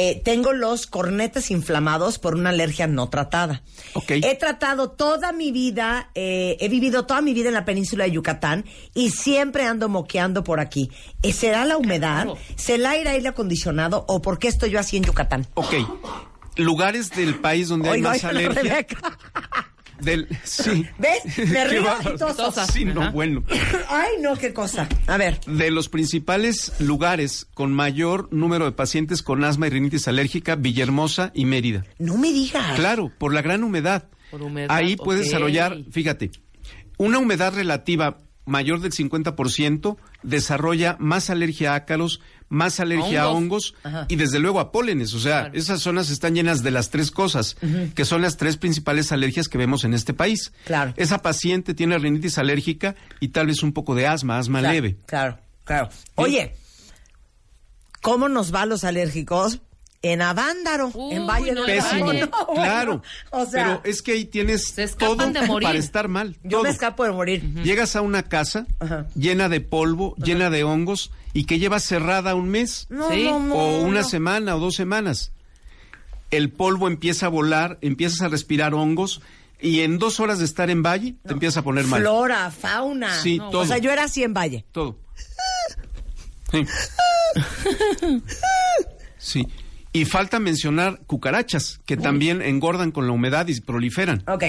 eh, 0.00 0.22
tengo 0.24 0.52
los 0.52 0.86
cornetes 0.86 1.50
inflamados 1.50 2.20
por 2.20 2.36
una 2.36 2.50
alergia 2.50 2.86
no 2.86 3.08
tratada. 3.08 3.62
He 4.06 4.36
tratado 4.36 4.92
toda 4.92 5.32
mi 5.32 5.50
vida, 5.50 6.10
eh, 6.14 6.56
he 6.60 6.68
vivido 6.68 7.04
toda 7.04 7.20
mi 7.20 7.34
vida 7.34 7.48
en 7.48 7.54
la 7.54 7.64
península 7.64 8.04
de 8.04 8.12
Yucatán 8.12 8.64
y 8.94 9.10
siempre 9.10 9.64
ando 9.64 9.88
moqueando 9.88 10.44
por 10.44 10.60
aquí. 10.60 10.92
Eh, 11.22 11.32
¿Será 11.32 11.64
la 11.64 11.76
humedad? 11.76 12.28
¿Será 12.54 12.94
el 12.94 13.08
aire 13.08 13.30
acondicionado? 13.30 14.04
¿O 14.06 14.22
por 14.22 14.38
qué 14.38 14.46
estoy 14.46 14.70
yo 14.70 14.78
así 14.78 14.96
en 14.98 15.02
Yucatán? 15.02 15.48
Ok. 15.54 15.74
Lugares 16.54 17.10
del 17.10 17.34
país 17.34 17.66
donde 17.66 17.90
hay 17.90 18.00
más 18.00 18.22
alergia. 18.22 18.86
Del, 20.00 20.28
sí. 20.44 20.86
¿Ves? 20.98 21.38
Me 21.48 21.64
río 21.66 21.84
y. 22.18 22.66
Sí, 22.66 22.84
no, 22.84 23.02
Ajá. 23.02 23.10
bueno. 23.10 23.44
Ay, 23.88 24.12
no, 24.20 24.36
qué 24.36 24.52
cosa. 24.52 24.88
A 25.06 25.16
ver. 25.16 25.40
De 25.46 25.70
los 25.70 25.88
principales 25.88 26.72
lugares 26.78 27.46
con 27.54 27.72
mayor 27.72 28.28
número 28.32 28.64
de 28.64 28.72
pacientes 28.72 29.22
con 29.22 29.42
asma 29.44 29.66
y 29.66 29.70
rinitis 29.70 30.08
alérgica, 30.08 30.56
Villahermosa 30.56 31.32
y 31.34 31.44
Mérida. 31.44 31.84
No 31.98 32.16
me 32.16 32.32
digas. 32.32 32.76
Claro, 32.76 33.10
por 33.18 33.34
la 33.34 33.42
gran 33.42 33.64
humedad. 33.64 34.08
Por 34.30 34.42
humedad, 34.42 34.68
Ahí 34.70 34.96
puede 34.96 35.20
desarrollar, 35.20 35.78
fíjate, 35.90 36.30
una 36.98 37.18
humedad 37.18 37.54
relativa 37.54 38.18
mayor 38.48 38.80
del 38.80 38.92
50% 38.92 39.96
desarrolla 40.22 40.96
más 40.98 41.30
alergia 41.30 41.72
a 41.72 41.76
ácaros, 41.76 42.20
más 42.50 42.80
alergia 42.80 43.22
a 43.22 43.28
hongos. 43.28 43.74
hongos 43.84 44.06
y 44.08 44.16
desde 44.16 44.38
luego 44.38 44.60
a 44.60 44.72
pólenes. 44.72 45.12
O 45.14 45.20
sea, 45.20 45.40
Claro. 45.42 45.54
esas 45.58 45.80
zonas 45.80 46.10
están 46.10 46.34
llenas 46.34 46.62
de 46.62 46.70
las 46.70 46.90
tres 46.90 47.10
cosas, 47.10 47.56
que 47.94 48.04
son 48.04 48.22
las 48.22 48.36
tres 48.36 48.56
principales 48.56 49.12
alergias 49.12 49.48
que 49.48 49.58
vemos 49.58 49.84
en 49.84 49.94
este 49.94 50.14
país. 50.14 50.52
Claro. 50.64 50.94
Esa 50.96 51.18
paciente 51.22 51.74
tiene 51.74 51.98
rinitis 51.98 52.38
alérgica 52.38 52.94
y 53.20 53.28
tal 53.28 53.48
vez 53.48 53.62
un 53.62 53.72
poco 53.72 53.94
de 53.94 54.06
asma, 54.06 54.38
asma 54.38 54.60
Claro, 54.60 54.74
leve. 54.74 54.96
Claro, 55.06 55.38
claro. 55.64 55.88
Oye, 56.14 56.54
¿cómo 58.02 58.28
nos 58.28 58.54
va 58.54 58.62
a 58.62 58.66
los 58.66 58.84
alérgicos? 58.84 59.60
En 60.00 60.22
Avándaro, 60.22 60.92
Uy, 60.94 61.16
en 61.16 61.26
Valle 61.26 61.50
no 61.52 61.64
de 61.64 61.74
Pésimo. 61.74 62.12
No, 62.12 62.12
bueno, 62.12 62.30
claro. 62.54 63.02
O 63.30 63.44
sea, 63.46 63.64
pero 63.64 63.80
es 63.84 64.00
que 64.00 64.12
ahí 64.12 64.24
tienes 64.26 64.68
Se 64.68 64.84
escapan 64.84 65.32
todo 65.32 65.42
de 65.42 65.48
morir. 65.48 65.66
para 65.66 65.78
estar 65.78 66.06
mal. 66.06 66.36
yo 66.44 66.50
todo. 66.50 66.62
me 66.62 66.68
escapo 66.70 67.02
de 67.04 67.10
morir. 67.10 67.42
Llegas 67.64 67.96
a 67.96 68.00
una 68.02 68.22
casa 68.22 68.68
Ajá. 68.78 69.08
llena 69.16 69.48
de 69.48 69.60
polvo, 69.60 70.14
llena 70.16 70.50
de 70.50 70.62
hongos 70.62 71.10
y 71.32 71.44
que 71.44 71.58
lleva 71.58 71.78
cerrada 71.80 72.34
un 72.34 72.48
mes 72.48 72.86
No, 72.90 73.10
Sí. 73.10 73.24
no, 73.24 73.40
no, 73.40 73.54
o 73.54 73.82
una 73.82 74.00
no. 74.02 74.08
semana 74.08 74.56
o 74.56 74.60
dos 74.60 74.74
semanas. 74.74 75.32
El 76.30 76.50
polvo 76.50 76.88
empieza 76.88 77.26
a 77.26 77.28
volar, 77.30 77.78
empiezas 77.80 78.20
a 78.22 78.28
respirar 78.28 78.74
hongos 78.74 79.22
y 79.60 79.80
en 79.80 79.98
dos 79.98 80.20
horas 80.20 80.38
de 80.38 80.44
estar 80.44 80.70
en 80.70 80.82
Valle 80.82 81.14
te 81.26 81.32
empiezas 81.32 81.58
a 81.58 81.62
poner 81.62 81.86
mal. 81.86 82.00
Flora, 82.02 82.50
fauna. 82.50 83.20
Sí, 83.22 83.38
No, 83.38 83.50
todo. 83.50 83.62
O 83.62 83.66
sea, 83.66 83.78
yo 83.78 83.90
era 83.90 84.04
así 84.04 84.22
en 84.22 84.34
Valle. 84.34 84.64
Todo. 84.72 84.98
Sí. 86.52 86.64
Sí. 89.18 89.46
Y 89.92 90.04
falta 90.04 90.38
mencionar 90.38 91.00
cucarachas, 91.06 91.80
que 91.86 91.96
también 91.96 92.42
engordan 92.42 92.92
con 92.92 93.06
la 93.06 93.12
humedad 93.12 93.48
y 93.48 93.60
proliferan. 93.60 94.22
Ok. 94.28 94.44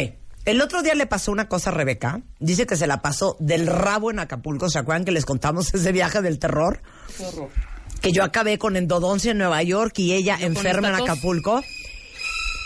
El 0.50 0.62
otro 0.62 0.82
día 0.82 0.96
le 0.96 1.06
pasó 1.06 1.32
una 1.32 1.48
cosa 1.48 1.70
a 1.70 1.74
Rebeca. 1.74 2.22
Dice 2.39 2.65
que 2.65 2.75
se 2.75 2.88
la 2.88 3.03
pasó 3.03 3.38
del 3.39 3.68
rabo 3.68 4.10
en 4.10 4.18
Acapulco. 4.18 4.68
¿Se 4.68 4.79
acuerdan 4.79 5.06
que 5.06 5.12
les 5.12 5.24
contamos 5.24 5.72
ese 5.75 5.91
viaje 5.91 6.24
del 6.24 6.39
terror? 6.39 6.82
Que 8.01 8.12
yo 8.12 8.24
acabé 8.24 8.58
con 8.58 8.75
endodoncia 8.75 9.29
en 9.29 9.38
Nueva 9.38 9.62
York 9.62 10.00
y 10.00 10.13
ella 10.13 10.39
Yo 10.39 10.48
enferma 10.48 10.89
en. 10.89 10.96
Acapulco. 10.96 11.63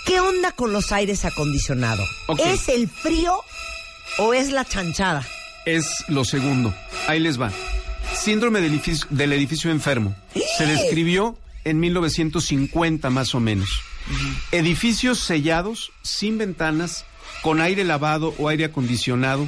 ¿Qué 0.06 0.18
onda 0.22 0.54
con 0.54 0.72
los 0.72 0.94
aires 0.94 1.26
acondicionados? 1.26 2.08
¿Es 2.40 2.70
el 2.70 2.88
frío 2.88 3.42
o 4.18 4.34
es 4.34 4.50
la 4.50 4.64
chanchada? 4.64 5.28
Es 5.66 6.06
lo 6.08 6.24
segundo. 6.24 6.74
Ahí 7.10 7.20
les 7.20 7.40
va. 7.40 7.52
Síndrome 8.16 8.62
del 8.62 8.72
edificio, 8.72 9.08
del 9.10 9.34
edificio 9.34 9.72
enfermo. 9.72 10.16
Se 10.58 10.66
describió 10.66 11.38
en 11.66 11.82
1950 11.82 13.10
más 13.10 13.36
o 13.36 13.42
menos. 13.42 13.68
Edificios 14.54 15.20
sellados, 15.20 15.92
sin 16.02 16.38
ventanas, 16.38 17.06
con 17.44 17.62
aire 17.62 17.84
lavado 17.84 18.34
o 18.40 18.48
aire 18.50 18.66
acondicionado, 18.66 19.48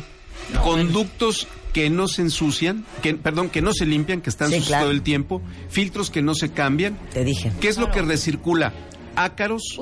conductos 0.64 1.48
que 1.74 1.90
no 1.90 2.08
se 2.08 2.22
ensucian, 2.22 2.86
que, 3.02 3.16
perdón, 3.16 3.50
que 3.50 3.62
no 3.62 3.74
se 3.74 3.86
limpian, 3.86 4.22
que 4.22 4.30
están 4.30 4.50
Sí, 4.50 4.56
sucios 4.56 4.68
claro. 4.70 4.84
todo 4.86 4.92
el 4.92 5.02
tiempo, 5.02 5.42
filtros 5.70 6.10
que 6.10 6.22
no 6.22 6.34
se 6.36 6.52
cambian. 6.52 6.98
Te 7.14 7.24
dije. 7.26 7.52
¿Qué 7.60 7.68
es 7.68 7.78
lo 7.78 7.92
que 7.92 8.02
recircula? 8.02 8.72
Ácaros, 9.16 9.80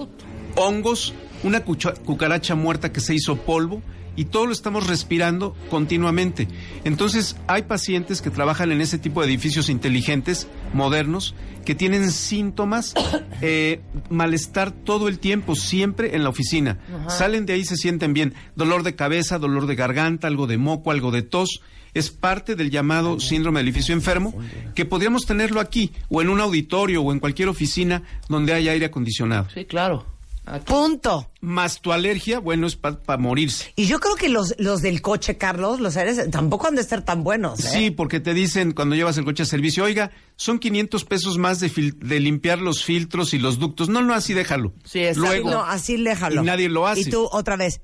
hongos, 0.55 1.13
una 1.43 1.63
cucaracha 1.63 2.55
muerta 2.55 2.91
que 2.91 2.99
se 3.01 3.13
hizo 3.13 3.35
polvo 3.37 3.81
y 4.15 4.25
todo 4.25 4.45
lo 4.45 4.53
estamos 4.53 4.87
respirando 4.87 5.55
continuamente. 5.69 6.47
Entonces, 6.83 7.35
hay 7.47 7.63
pacientes 7.63 8.21
que 8.21 8.29
trabajan 8.29 8.71
en 8.71 8.81
ese 8.81 8.97
tipo 8.97 9.21
de 9.21 9.27
edificios 9.27 9.69
inteligentes, 9.69 10.47
modernos, 10.73 11.35
que 11.65 11.75
tienen 11.75 12.11
síntomas, 12.11 12.93
eh, 13.41 13.81
malestar 14.09 14.71
todo 14.71 15.07
el 15.07 15.19
tiempo, 15.19 15.55
siempre 15.55 16.15
en 16.15 16.23
la 16.23 16.29
oficina. 16.29 16.79
Salen 17.07 17.45
de 17.45 17.53
ahí, 17.53 17.65
se 17.65 17.75
sienten 17.75 18.13
bien. 18.13 18.33
Dolor 18.55 18.83
de 18.83 18.95
cabeza, 18.95 19.39
dolor 19.39 19.67
de 19.67 19.75
garganta, 19.75 20.27
algo 20.27 20.47
de 20.47 20.57
moco, 20.57 20.91
algo 20.91 21.11
de 21.11 21.21
tos. 21.21 21.61
Es 21.93 22.09
parte 22.09 22.55
del 22.55 22.71
llamado 22.71 23.19
síndrome 23.19 23.59
del 23.59 23.67
edificio 23.67 23.93
enfermo, 23.93 24.33
que 24.73 24.85
podríamos 24.85 25.27
tenerlo 25.27 25.59
aquí, 25.59 25.91
o 26.09 26.23
en 26.23 26.29
un 26.29 26.41
auditorio, 26.41 27.03
o 27.03 27.11
en 27.11 27.19
cualquier 27.19 27.49
oficina 27.49 28.01
donde 28.29 28.53
haya 28.53 28.71
aire 28.71 28.87
acondicionado. 28.87 29.47
Sí, 29.53 29.65
claro. 29.65 30.12
Aquí. 30.45 30.65
Punto. 30.65 31.29
Más 31.39 31.79
tu 31.81 31.93
alergia, 31.93 32.39
bueno, 32.39 32.67
es 32.67 32.75
para 32.75 33.17
morirse. 33.17 33.71
Y 33.77 33.85
yo 33.85 33.99
creo 34.01 34.15
que 34.15 34.27
los, 34.27 34.53
los 34.57 34.81
del 34.81 35.01
coche, 35.01 35.37
Carlos, 35.37 35.79
los 35.79 35.95
aires 35.95 36.19
tampoco 36.31 36.67
han 36.67 36.75
de 36.75 36.83
ser 36.83 37.01
tan 37.01 37.23
buenos. 37.23 37.59
¿eh? 37.63 37.69
Sí, 37.71 37.91
porque 37.91 38.19
te 38.19 38.33
dicen 38.33 38.73
cuando 38.73 38.95
llevas 38.95 39.17
el 39.17 39.23
coche 39.25 39.43
a 39.43 39.45
servicio, 39.45 39.85
oiga, 39.85 40.11
son 40.35 40.59
500 40.59 41.05
pesos 41.05 41.37
más 41.37 41.59
de, 41.61 41.69
fil- 41.71 41.97
de 41.97 42.19
limpiar 42.19 42.59
los 42.59 42.83
filtros 42.83 43.33
y 43.33 43.39
los 43.39 43.57
ductos. 43.57 43.87
No, 43.87 44.01
no, 44.01 44.13
así 44.13 44.33
déjalo. 44.33 44.73
Sí, 44.83 44.99
exacto. 44.99 45.21
Luego, 45.21 45.49
No, 45.51 45.63
así 45.63 45.95
léjalo. 45.97 46.41
Y 46.41 46.45
nadie 46.45 46.67
lo 46.67 46.87
hace. 46.87 47.01
Y 47.01 47.05
tú 47.05 47.27
otra 47.31 47.55
vez. 47.55 47.79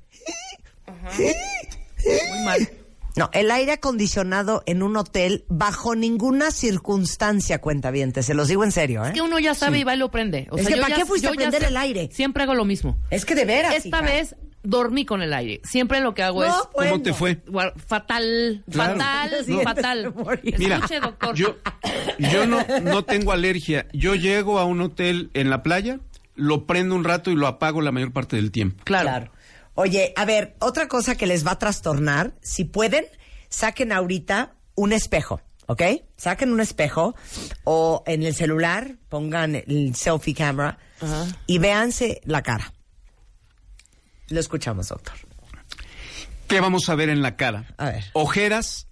Muy 1.16 2.44
mal. 2.44 2.70
No, 3.16 3.28
el 3.32 3.50
aire 3.50 3.72
acondicionado 3.72 4.62
en 4.66 4.82
un 4.82 4.96
hotel 4.96 5.44
bajo 5.48 5.94
ninguna 5.96 6.50
circunstancia 6.50 7.60
cuenta 7.60 7.90
bien, 7.90 8.12
te 8.12 8.22
se 8.22 8.34
los 8.34 8.48
digo 8.48 8.64
en 8.64 8.72
serio, 8.72 9.04
¿eh? 9.04 9.08
Es 9.08 9.14
que 9.14 9.22
uno 9.22 9.38
ya 9.38 9.54
sabe 9.54 9.78
y 9.80 9.84
va 9.84 9.94
y 9.94 9.98
lo 9.98 10.10
prende. 10.10 10.46
O 10.50 10.56
Es 10.56 10.62
sea, 10.64 10.70
que 10.72 10.76
yo 10.76 10.82
¿para 10.82 10.94
ya- 10.96 11.00
qué 11.02 11.06
fuiste 11.06 11.28
a 11.28 11.32
prender 11.32 11.64
el 11.64 11.76
aire? 11.76 12.08
Siempre 12.12 12.42
hago 12.44 12.54
lo 12.54 12.64
mismo. 12.64 12.98
Es 13.10 13.24
que 13.24 13.34
de 13.34 13.44
veras. 13.44 13.74
Esta 13.74 13.88
hija. 13.98 14.00
vez 14.02 14.36
dormí 14.62 15.04
con 15.06 15.22
el 15.22 15.32
aire. 15.32 15.60
Siempre 15.64 16.00
lo 16.00 16.14
que 16.14 16.22
hago 16.22 16.44
No, 16.44 16.48
es 16.48 16.68
bueno. 16.74 16.90
¿Cómo 16.92 17.02
te 17.02 17.14
fue? 17.14 17.38
Fatal, 17.86 18.62
Claro. 18.70 18.92
fatal, 18.98 19.30
Sí, 19.46 19.58
fatal. 19.64 20.14
Mira, 20.58 20.76
Escuche, 20.76 21.00
doctor. 21.00 21.34
yo, 21.34 21.56
yo 22.18 22.46
no, 22.46 22.64
no 22.82 23.04
tengo 23.04 23.32
alergia. 23.32 23.86
Yo 23.92 24.14
llego 24.14 24.58
a 24.58 24.64
un 24.64 24.80
hotel 24.82 25.30
en 25.34 25.50
la 25.50 25.62
playa, 25.62 25.98
lo 26.36 26.66
prendo 26.66 26.94
un 26.94 27.04
rato 27.04 27.30
y 27.30 27.34
lo 27.36 27.46
apago 27.46 27.80
la 27.80 27.90
mayor 27.92 28.12
parte 28.12 28.36
del 28.36 28.50
tiempo. 28.50 28.82
Claro. 28.84 29.30
Oye, 29.82 30.12
a 30.14 30.26
ver, 30.26 30.56
otra 30.58 30.88
cosa 30.88 31.16
que 31.16 31.26
les 31.26 31.46
va 31.46 31.52
a 31.52 31.58
trastornar, 31.58 32.34
si 32.42 32.66
pueden, 32.66 33.06
saquen 33.48 33.92
ahorita 33.92 34.52
un 34.74 34.92
espejo, 34.92 35.40
¿ok? 35.68 35.82
Saquen 36.18 36.52
un 36.52 36.60
espejo 36.60 37.14
o 37.64 38.04
en 38.06 38.22
el 38.22 38.34
celular 38.34 38.96
pongan 39.08 39.54
el 39.54 39.94
selfie 39.94 40.34
camera 40.34 40.78
y 41.46 41.58
véanse 41.58 42.20
la 42.26 42.42
cara. 42.42 42.74
Lo 44.28 44.38
escuchamos, 44.38 44.88
doctor. 44.88 45.16
¿Qué 46.46 46.60
vamos 46.60 46.90
a 46.90 46.94
ver 46.94 47.08
en 47.08 47.22
la 47.22 47.36
cara? 47.36 47.64
A 47.78 47.86
ver. 47.86 48.04
Ojeras, 48.12 48.86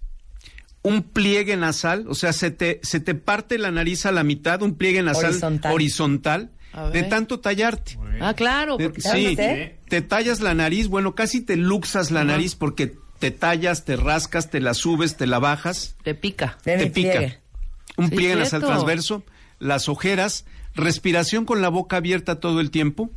un 0.81 1.03
pliegue 1.03 1.55
nasal, 1.55 2.07
o 2.07 2.15
sea, 2.15 2.33
se 2.33 2.49
te, 2.49 2.79
se 2.81 2.99
te 2.99 3.13
parte 3.13 3.59
la 3.59 3.69
nariz 3.69 4.07
a 4.07 4.11
la 4.11 4.23
mitad, 4.23 4.63
un 4.63 4.75
pliegue 4.75 5.03
nasal 5.03 5.39
Horizontal. 5.71 6.49
de 6.91 7.03
tanto 7.03 7.39
tallarte. 7.39 7.95
Ah, 8.21 8.33
claro. 8.33 8.77
De- 8.77 8.89
Porque 8.89 9.01
sí, 9.01 9.35
te 9.87 10.01
tallas 10.01 10.41
la 10.41 10.53
nariz, 10.53 10.87
bueno, 10.87 11.15
casi 11.15 11.41
te 11.41 11.55
luxas 11.55 12.11
la 12.11 12.23
nariz 12.23 12.55
porque 12.55 12.95
te 13.19 13.31
tallas, 13.31 13.85
te 13.85 13.95
rascas, 13.95 14.49
te 14.49 14.59
la 14.59 14.73
subes, 14.73 15.17
te 15.17 15.27
la 15.27 15.39
bajas, 15.39 15.95
te 16.03 16.15
pica. 16.15 16.57
Te 16.63 16.77
pica. 16.87 16.91
pliegue. 17.11 17.39
Un 17.97 18.09
Sí, 18.09 18.15
pliegue 18.15 18.35
nasal 18.35 18.61
cierto. 18.61 18.67
transverso, 18.67 19.23
las 19.59 19.89
ojeras, 19.89 20.45
respiración 20.75 21.43
con 21.45 21.61
la 21.61 21.69
boca 21.69 21.97
abierta 21.97 22.39
todo 22.39 22.61
el 22.61 22.71
tiempo, 22.71 23.09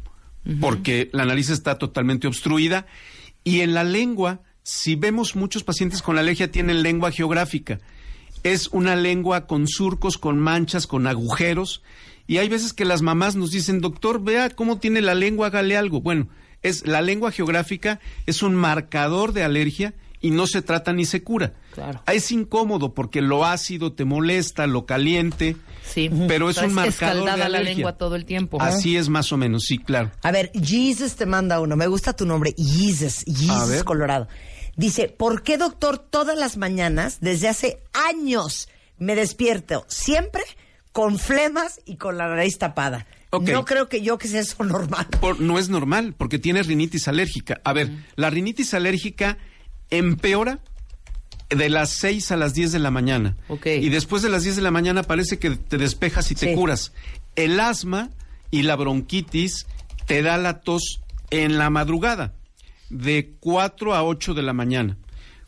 porque 0.60 1.08
la 1.12 1.24
nariz 1.24 1.50
está 1.50 1.78
totalmente 1.78 2.26
obstruida, 2.26 2.86
y 3.44 3.60
en 3.60 3.74
la 3.74 3.84
lengua, 3.84 4.40
si 4.64 4.96
vemos 4.96 5.36
muchos 5.36 5.62
pacientes 5.62 6.02
con 6.02 6.18
alergia 6.18 6.50
tienen 6.50 6.82
lengua 6.82 7.12
geográfica, 7.12 7.78
es 8.42 8.66
una 8.68 8.96
lengua 8.96 9.46
con 9.46 9.68
surcos, 9.68 10.18
con 10.18 10.40
manchas, 10.40 10.88
con 10.88 11.06
agujeros, 11.06 11.82
y 12.32 12.38
hay 12.38 12.48
veces 12.48 12.72
que 12.72 12.86
las 12.86 13.02
mamás 13.02 13.36
nos 13.36 13.50
dicen, 13.50 13.82
doctor, 13.82 14.22
vea 14.24 14.48
cómo 14.48 14.78
tiene 14.78 15.02
la 15.02 15.14
lengua, 15.14 15.48
hágale 15.48 15.76
algo. 15.76 16.00
Bueno, 16.00 16.28
es 16.62 16.86
la 16.86 17.02
lengua 17.02 17.30
geográfica 17.30 18.00
es 18.24 18.42
un 18.42 18.54
marcador 18.54 19.34
de 19.34 19.42
alergia 19.42 19.92
y 20.22 20.30
no 20.30 20.46
se 20.46 20.62
trata 20.62 20.94
ni 20.94 21.04
se 21.04 21.22
cura. 21.22 21.52
Claro. 21.74 22.00
Es 22.10 22.32
incómodo 22.32 22.94
porque 22.94 23.20
lo 23.20 23.44
ácido 23.44 23.92
te 23.92 24.06
molesta, 24.06 24.66
lo 24.66 24.86
caliente, 24.86 25.58
Sí. 25.84 26.08
pero 26.26 26.48
es 26.48 26.56
un 26.56 26.72
marcador 26.72 26.84
de 26.84 26.88
escaldada 27.20 27.36
la 27.50 27.58
alergia. 27.58 27.74
lengua 27.74 27.98
todo 27.98 28.16
el 28.16 28.24
tiempo. 28.24 28.62
Así 28.62 28.96
es 28.96 29.10
más 29.10 29.30
o 29.30 29.36
menos, 29.36 29.64
sí, 29.64 29.76
claro. 29.76 30.10
A 30.22 30.32
ver, 30.32 30.50
Jesus 30.54 31.16
te 31.16 31.26
manda 31.26 31.60
uno. 31.60 31.76
Me 31.76 31.86
gusta 31.86 32.14
tu 32.14 32.24
nombre, 32.24 32.54
Jesus, 32.56 33.26
Jesus. 33.26 33.84
Colorado. 33.84 34.26
Dice, 34.74 35.08
¿por 35.08 35.42
qué, 35.42 35.58
doctor, 35.58 35.98
todas 35.98 36.38
las 36.38 36.56
mañanas, 36.56 37.18
desde 37.20 37.48
hace 37.48 37.82
años, 37.92 38.70
me 38.96 39.14
despierto 39.16 39.84
siempre 39.86 40.42
con 40.92 41.18
flemas 41.18 41.80
y 41.86 41.96
con 41.96 42.16
la 42.18 42.28
nariz 42.28 42.58
tapada? 42.58 43.06
No 43.40 43.64
creo 43.64 43.88
que 43.88 44.02
yo 44.02 44.18
que 44.18 44.28
sea 44.28 44.40
eso 44.40 44.62
normal. 44.64 45.06
Por- 45.20 45.40
no 45.40 45.58
es 45.58 45.68
normal 45.70 46.14
porque 46.16 46.38
tienes 46.38 46.66
rinitis 46.66 47.08
alérgica. 47.08 47.60
A 47.64 47.72
ver, 47.72 47.90
la 48.16 48.28
rinitis 48.30 48.74
alérgica 48.74 49.38
empeora 49.90 50.58
de 51.48 51.68
las 51.68 51.90
6 51.90 52.30
a 52.32 52.36
las 52.36 52.54
10 52.54 52.72
de 52.72 52.78
la 52.78 52.90
mañana. 52.90 53.36
Y 53.64 53.88
después 53.88 54.22
de 54.22 54.28
las 54.28 54.42
10 54.42 54.56
de 54.56 54.62
la 54.62 54.70
mañana 54.70 55.02
parece 55.02 55.38
que 55.38 55.50
te 55.50 55.78
despejas 55.78 56.30
y 56.30 56.34
te 56.34 56.48
Sí. 56.50 56.54
curas. 56.54 56.92
El 57.36 57.58
asma 57.60 58.10
y 58.50 58.62
la 58.62 58.76
bronquitis 58.76 59.66
te 60.06 60.22
da 60.22 60.36
la 60.36 60.60
tos 60.60 61.00
en 61.30 61.58
la 61.58 61.70
madrugada. 61.70 62.34
de 62.90 63.36
4 63.40 63.94
a 63.94 64.04
8 64.04 64.34
de 64.34 64.42
la 64.42 64.52
mañana. 64.52 64.98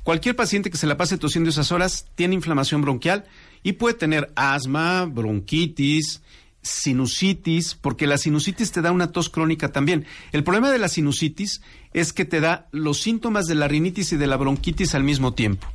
Cualquier 0.02 0.34
paciente 0.34 0.70
que 0.70 0.78
se 0.78 0.86
la 0.86 0.96
pase 0.96 1.18
tosiendo 1.18 1.50
esas 1.50 1.72
horas 1.72 2.06
tiene 2.14 2.34
inflamación 2.34 2.80
bronquial 2.80 3.26
y 3.64 3.72
puede 3.72 3.94
tener 3.94 4.30
asma, 4.36 5.06
bronquitis, 5.06 6.22
sinusitis, 6.62 7.74
porque 7.74 8.06
la 8.06 8.18
sinusitis 8.18 8.70
te 8.70 8.82
da 8.82 8.92
una 8.92 9.10
tos 9.10 9.30
crónica 9.30 9.72
también. 9.72 10.06
El 10.32 10.44
problema 10.44 10.70
de 10.70 10.78
la 10.78 10.88
sinusitis 10.88 11.62
es 11.92 12.12
que 12.12 12.24
te 12.24 12.40
da 12.40 12.68
los 12.70 13.00
síntomas 13.00 13.46
de 13.46 13.56
la 13.56 13.66
rinitis 13.66 14.12
y 14.12 14.16
de 14.16 14.26
la 14.26 14.36
bronquitis 14.36 14.94
al 14.94 15.02
mismo 15.02 15.34
tiempo. 15.34 15.66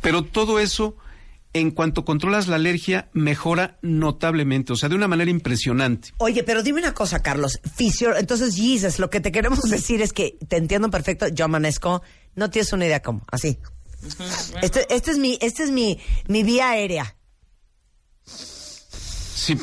Pero 0.00 0.22
todo 0.22 0.60
eso, 0.60 0.96
en 1.52 1.72
cuanto 1.72 2.04
controlas 2.04 2.46
la 2.46 2.56
alergia, 2.56 3.08
mejora 3.12 3.78
notablemente, 3.82 4.72
o 4.72 4.76
sea, 4.76 4.88
de 4.88 4.94
una 4.94 5.08
manera 5.08 5.30
impresionante. 5.30 6.10
Oye, 6.18 6.44
pero 6.44 6.62
dime 6.62 6.80
una 6.80 6.94
cosa, 6.94 7.20
Carlos. 7.20 7.60
Fisio, 7.74 8.16
entonces, 8.16 8.54
Jesus, 8.54 9.00
lo 9.00 9.10
que 9.10 9.20
te 9.20 9.32
queremos 9.32 9.62
decir 9.68 10.02
es 10.02 10.12
que 10.12 10.36
te 10.48 10.56
entiendo 10.56 10.88
perfecto. 10.90 11.26
Yo 11.28 11.46
amanezco, 11.46 12.02
no 12.36 12.48
tienes 12.50 12.72
una 12.72 12.86
idea 12.86 13.02
cómo, 13.02 13.22
así. 13.30 13.58
Este, 14.62 14.86
este 14.94 15.10
es 15.10 15.18
mi, 15.18 15.38
este 15.40 15.64
es 15.64 15.70
mi, 15.70 15.98
mi 16.28 16.42
vía 16.42 16.70
aérea. 16.70 17.16
Sí, 18.24 19.56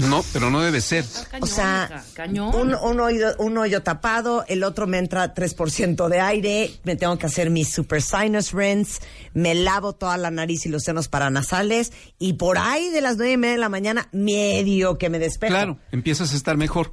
no, 0.00 0.24
pero 0.32 0.50
no 0.50 0.60
debe 0.60 0.80
ser. 0.80 1.04
Cañón, 1.30 1.42
O 1.42 1.46
sea, 1.46 2.04
cañón. 2.14 2.54
un, 2.54 2.74
un 2.74 3.00
oído, 3.00 3.34
un 3.38 3.58
hoyo 3.58 3.82
tapado, 3.82 4.44
el 4.48 4.64
otro 4.64 4.86
me 4.86 4.98
entra 4.98 5.34
3% 5.34 6.08
de 6.08 6.20
aire, 6.20 6.70
me 6.84 6.96
tengo 6.96 7.18
que 7.18 7.26
hacer 7.26 7.50
mi 7.50 7.64
super 7.64 8.00
sinus 8.02 8.52
rinse, 8.52 9.00
me 9.34 9.54
lavo 9.54 9.92
toda 9.94 10.16
la 10.16 10.30
nariz 10.30 10.66
y 10.66 10.68
los 10.68 10.82
senos 10.84 11.08
paranasales, 11.08 11.92
y 12.18 12.34
por 12.34 12.58
ahí 12.58 12.90
de 12.90 13.00
las 13.00 13.16
nueve 13.16 13.32
y 13.32 13.36
media 13.36 13.52
de 13.54 13.58
la 13.60 13.68
mañana, 13.68 14.08
medio 14.12 14.98
que 14.98 15.10
me 15.10 15.18
despejo. 15.18 15.52
Claro, 15.52 15.78
empiezas 15.92 16.32
a 16.32 16.36
estar 16.36 16.56
mejor. 16.56 16.92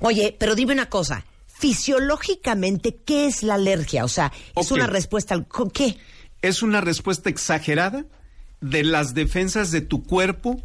Oye, 0.00 0.34
pero 0.38 0.54
dime 0.54 0.72
una 0.72 0.88
cosa. 0.88 1.24
Fisiológicamente, 1.58 2.96
¿qué 3.04 3.26
es 3.26 3.42
la 3.42 3.54
alergia? 3.54 4.04
O 4.04 4.08
sea, 4.08 4.32
¿es 4.54 4.70
una 4.70 4.86
respuesta 4.86 5.34
al 5.34 5.48
¿con 5.48 5.70
qué? 5.70 5.96
Es 6.40 6.62
una 6.62 6.80
respuesta 6.80 7.30
exagerada 7.30 8.04
de 8.60 8.84
las 8.84 9.14
defensas 9.14 9.70
de 9.70 9.80
tu 9.80 10.04
cuerpo 10.04 10.62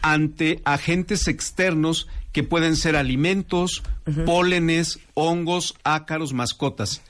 ante 0.00 0.60
agentes 0.64 1.26
externos 1.26 2.06
que 2.32 2.44
pueden 2.44 2.76
ser 2.76 2.94
alimentos, 2.94 3.82
pólenes, 4.26 5.00
hongos, 5.14 5.74
ácaros, 5.82 6.32
mascotas. 6.32 7.02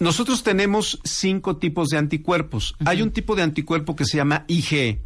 Nosotros 0.00 0.42
tenemos 0.42 1.00
cinco 1.04 1.56
tipos 1.58 1.88
de 1.88 1.98
anticuerpos. 1.98 2.74
Hay 2.84 3.02
un 3.02 3.12
tipo 3.12 3.36
de 3.36 3.42
anticuerpo 3.42 3.96
que 3.96 4.04
se 4.04 4.16
llama 4.16 4.44
IgE. 4.48 5.00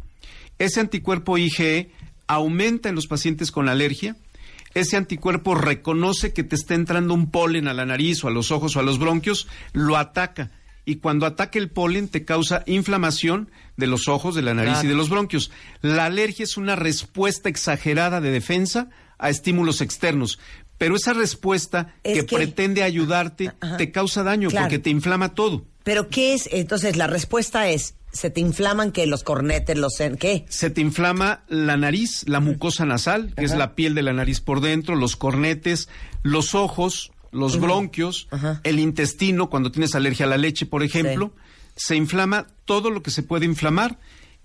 Ese 0.59 0.79
anticuerpo 0.79 1.37
IgE 1.37 1.91
aumenta 2.27 2.89
en 2.89 2.95
los 2.95 3.07
pacientes 3.07 3.51
con 3.51 3.69
alergia. 3.69 4.15
Ese 4.73 4.97
anticuerpo 4.97 5.55
reconoce 5.55 6.33
que 6.33 6.43
te 6.43 6.55
está 6.55 6.73
entrando 6.75 7.13
un 7.13 7.29
polen 7.29 7.67
a 7.67 7.73
la 7.73 7.85
nariz 7.85 8.23
o 8.23 8.27
a 8.27 8.31
los 8.31 8.51
ojos 8.51 8.75
o 8.75 8.79
a 8.79 8.83
los 8.83 8.97
bronquios, 8.99 9.47
lo 9.73 9.97
ataca. 9.97 10.51
Y 10.85 10.95
cuando 10.95 11.25
ataca 11.25 11.59
el 11.59 11.69
polen 11.69 12.09
te 12.09 12.25
causa 12.25 12.63
inflamación 12.65 13.49
de 13.77 13.87
los 13.87 14.07
ojos, 14.07 14.35
de 14.35 14.41
la 14.41 14.53
nariz 14.53 14.83
y 14.83 14.87
de 14.87 14.95
los 14.95 15.09
bronquios. 15.09 15.51
La 15.81 16.05
alergia 16.05 16.43
es 16.43 16.57
una 16.57 16.75
respuesta 16.75 17.47
exagerada 17.49 18.19
de 18.19 18.31
defensa 18.31 18.89
a 19.17 19.29
estímulos 19.29 19.79
externos. 19.81 20.39
Pero 20.77 20.95
esa 20.95 21.13
respuesta 21.13 21.93
Es 22.03 22.19
que, 22.21 22.25
que- 22.25 22.35
pretende 22.35 22.83
ayudarte 22.83 23.51
Ajá. 23.61 23.77
te 23.77 23.91
causa 23.91 24.23
daño 24.23 24.49
Claro. 24.49 24.65
porque 24.65 24.79
te 24.79 24.89
inflama 24.89 25.33
todo. 25.35 25.65
Pero 25.83 26.09
¿qué 26.09 26.33
es? 26.33 26.49
Entonces, 26.51 26.97
la 26.97 27.07
respuesta 27.07 27.69
es, 27.69 27.95
¿se 28.13 28.29
te 28.29 28.39
inflaman 28.39 28.91
que 28.91 29.05
los 29.07 29.23
cornetes, 29.23 29.77
los... 29.77 29.95
¿Qué? 30.19 30.45
Se 30.47 30.69
te 30.69 30.79
inflama 30.81 31.43
la 31.49 31.75
nariz, 31.77 32.23
la 32.27 32.39
mucosa 32.39 32.85
nasal, 32.85 33.33
que 33.35 33.43
es 33.43 33.55
la 33.55 33.75
piel 33.75 33.95
de 33.95 34.03
la 34.03 34.13
nariz 34.13 34.39
por 34.39 34.61
dentro, 34.61 34.95
los 34.95 35.15
cornetes, 35.17 35.89
los 36.21 36.55
ojos, 36.55 37.11
los 37.31 37.59
bronquios, 37.59 38.27
Ajá. 38.31 38.61
el 38.63 38.79
intestino, 38.79 39.49
cuando 39.49 39.71
tienes 39.71 39.95
alergia 39.95 40.25
a 40.27 40.29
la 40.29 40.37
leche, 40.37 40.65
por 40.65 40.83
ejemplo. 40.83 41.33
Se 41.75 41.95
inflama 41.95 42.47
todo 42.65 42.91
lo 42.91 43.01
que 43.01 43.09
se 43.11 43.23
puede 43.23 43.45
inflamar 43.45 43.99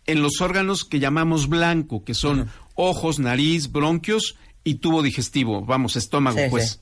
en 0.07 0.23
los 0.23 0.41
órganos 0.41 0.85
que 0.87 0.99
llamamos 0.99 1.49
blanco, 1.51 2.03
que 2.03 2.15
son 2.15 2.51
ojos, 2.75 3.19
nariz, 3.19 3.71
bronquios 3.71 4.37
y 4.65 4.77
tubo 4.77 5.03
digestivo, 5.03 5.63
vamos, 5.65 5.97
estómago, 5.97 6.39
Sí, 6.39 6.47
pues. 6.51 6.71
sí. 6.71 6.79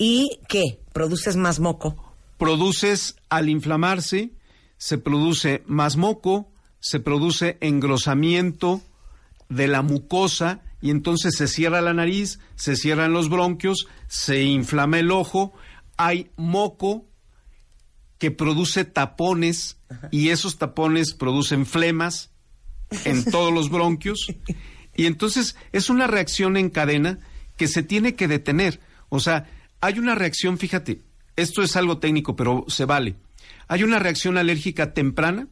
¿Y 0.00 0.40
qué? 0.48 0.80
¿Produces 0.92 1.36
más 1.36 1.60
moco? 1.60 2.04
produces 2.38 3.16
al 3.30 3.48
inflamarse, 3.48 4.30
se 4.78 4.98
produce 4.98 5.62
más 5.66 5.96
moco, 5.96 6.50
se 6.80 7.00
produce 7.00 7.58
engrosamiento 7.60 8.80
de 9.48 9.68
la 9.68 9.82
mucosa 9.82 10.62
y 10.80 10.90
entonces 10.90 11.34
se 11.36 11.48
cierra 11.48 11.80
la 11.80 11.92
nariz, 11.92 12.38
se 12.54 12.76
cierran 12.76 13.12
los 13.12 13.28
bronquios, 13.28 13.88
se 14.06 14.42
inflama 14.44 14.98
el 15.00 15.10
ojo, 15.10 15.52
hay 15.96 16.30
moco 16.36 17.06
que 18.18 18.30
produce 18.30 18.84
tapones 18.84 19.78
y 20.10 20.30
esos 20.30 20.58
tapones 20.58 21.14
producen 21.14 21.66
flemas 21.66 22.30
en 23.04 23.24
todos 23.30 23.52
los 23.52 23.70
bronquios 23.70 24.28
y 24.96 25.06
entonces 25.06 25.56
es 25.72 25.90
una 25.90 26.06
reacción 26.06 26.56
en 26.56 26.70
cadena 26.70 27.18
que 27.56 27.68
se 27.68 27.82
tiene 27.82 28.14
que 28.14 28.28
detener. 28.28 28.80
O 29.08 29.20
sea, 29.20 29.48
hay 29.80 29.98
una 29.98 30.14
reacción, 30.14 30.58
fíjate, 30.58 31.02
esto 31.36 31.62
es 31.62 31.76
algo 31.76 31.98
técnico, 31.98 32.34
pero 32.34 32.64
se 32.68 32.84
vale. 32.84 33.16
Hay 33.68 33.82
una 33.82 33.98
reacción 33.98 34.38
alérgica 34.38 34.92
temprana 34.92 35.46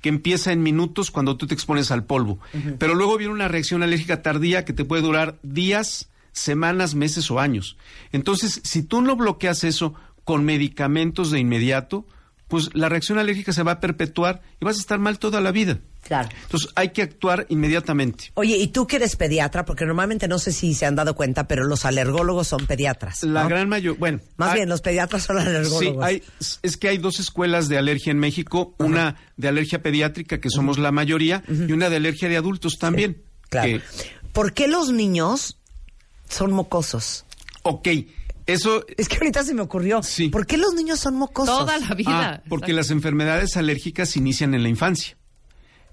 que 0.00 0.08
empieza 0.08 0.52
en 0.52 0.62
minutos 0.62 1.10
cuando 1.10 1.36
tú 1.36 1.46
te 1.46 1.54
expones 1.54 1.90
al 1.92 2.04
polvo, 2.04 2.40
pero 2.78 2.94
luego 2.94 3.16
viene 3.16 3.32
una 3.32 3.48
reacción 3.48 3.82
alérgica 3.84 4.20
tardía 4.20 4.64
que 4.64 4.72
te 4.72 4.84
puede 4.84 5.02
durar 5.02 5.38
días, 5.44 6.08
semanas, 6.32 6.94
meses 6.96 7.30
o 7.30 7.38
años. 7.38 7.76
Entonces, 8.10 8.60
si 8.64 8.82
tú 8.82 9.00
no 9.00 9.14
bloqueas 9.16 9.62
eso 9.62 9.94
con 10.24 10.44
medicamentos 10.44 11.30
de 11.30 11.38
inmediato, 11.38 12.04
pues 12.52 12.68
la 12.74 12.90
reacción 12.90 13.18
alérgica 13.18 13.50
se 13.54 13.62
va 13.62 13.72
a 13.72 13.80
perpetuar 13.80 14.42
y 14.60 14.64
vas 14.66 14.76
a 14.76 14.80
estar 14.80 14.98
mal 14.98 15.18
toda 15.18 15.40
la 15.40 15.52
vida. 15.52 15.78
Claro. 16.02 16.28
Entonces 16.42 16.68
hay 16.74 16.90
que 16.90 17.00
actuar 17.00 17.46
inmediatamente. 17.48 18.30
Oye, 18.34 18.58
¿y 18.58 18.68
tú 18.68 18.86
que 18.86 18.96
eres 18.96 19.16
pediatra? 19.16 19.64
Porque 19.64 19.86
normalmente 19.86 20.28
no 20.28 20.38
sé 20.38 20.52
si 20.52 20.74
se 20.74 20.84
han 20.84 20.94
dado 20.94 21.14
cuenta, 21.16 21.48
pero 21.48 21.64
los 21.64 21.86
alergólogos 21.86 22.48
son 22.48 22.66
pediatras. 22.66 23.22
La 23.22 23.48
gran 23.48 23.70
mayoría, 23.70 23.98
bueno, 23.98 24.20
Más 24.36 24.50
hay- 24.50 24.56
bien, 24.56 24.68
los 24.68 24.82
pediatras 24.82 25.22
son 25.22 25.38
sí, 25.40 25.46
alergólogos. 25.46 26.04
hay, 26.04 26.22
es 26.62 26.76
que 26.76 26.88
hay 26.88 26.98
dos 26.98 27.20
escuelas 27.20 27.70
de 27.70 27.78
alergia 27.78 28.10
en 28.10 28.18
México, 28.18 28.74
una 28.76 29.16
de 29.38 29.48
alergia 29.48 29.80
pediátrica 29.82 30.38
que 30.38 30.50
somos 30.50 30.76
la 30.76 30.92
mayoría 30.92 31.42
y 31.48 31.72
una 31.72 31.88
de 31.88 31.96
alergia 31.96 32.28
de 32.28 32.36
adultos 32.36 32.76
también. 32.78 33.22
Claro. 33.48 33.78
Que- 33.78 33.82
¿Por 34.34 34.52
qué 34.52 34.68
los 34.68 34.92
niños 34.92 35.56
son 36.28 36.52
mocosos? 36.52 37.24
ok, 37.62 37.88
eso 38.46 38.84
Es 38.96 39.08
que 39.08 39.16
ahorita 39.16 39.44
se 39.44 39.54
me 39.54 39.62
ocurrió. 39.62 40.02
Sí. 40.02 40.28
¿Por 40.28 40.46
qué 40.46 40.56
los 40.56 40.74
niños 40.74 41.00
son 41.00 41.14
mocosos? 41.16 41.58
Toda 41.58 41.78
la 41.78 41.94
vida. 41.94 42.34
ah, 42.34 42.42
porque 42.48 42.72
las 42.72 42.90
enfermedades 42.90 43.56
alérgicas 43.56 44.16
inician 44.16 44.54
en 44.54 44.62
la 44.62 44.68
infancia. 44.68 45.16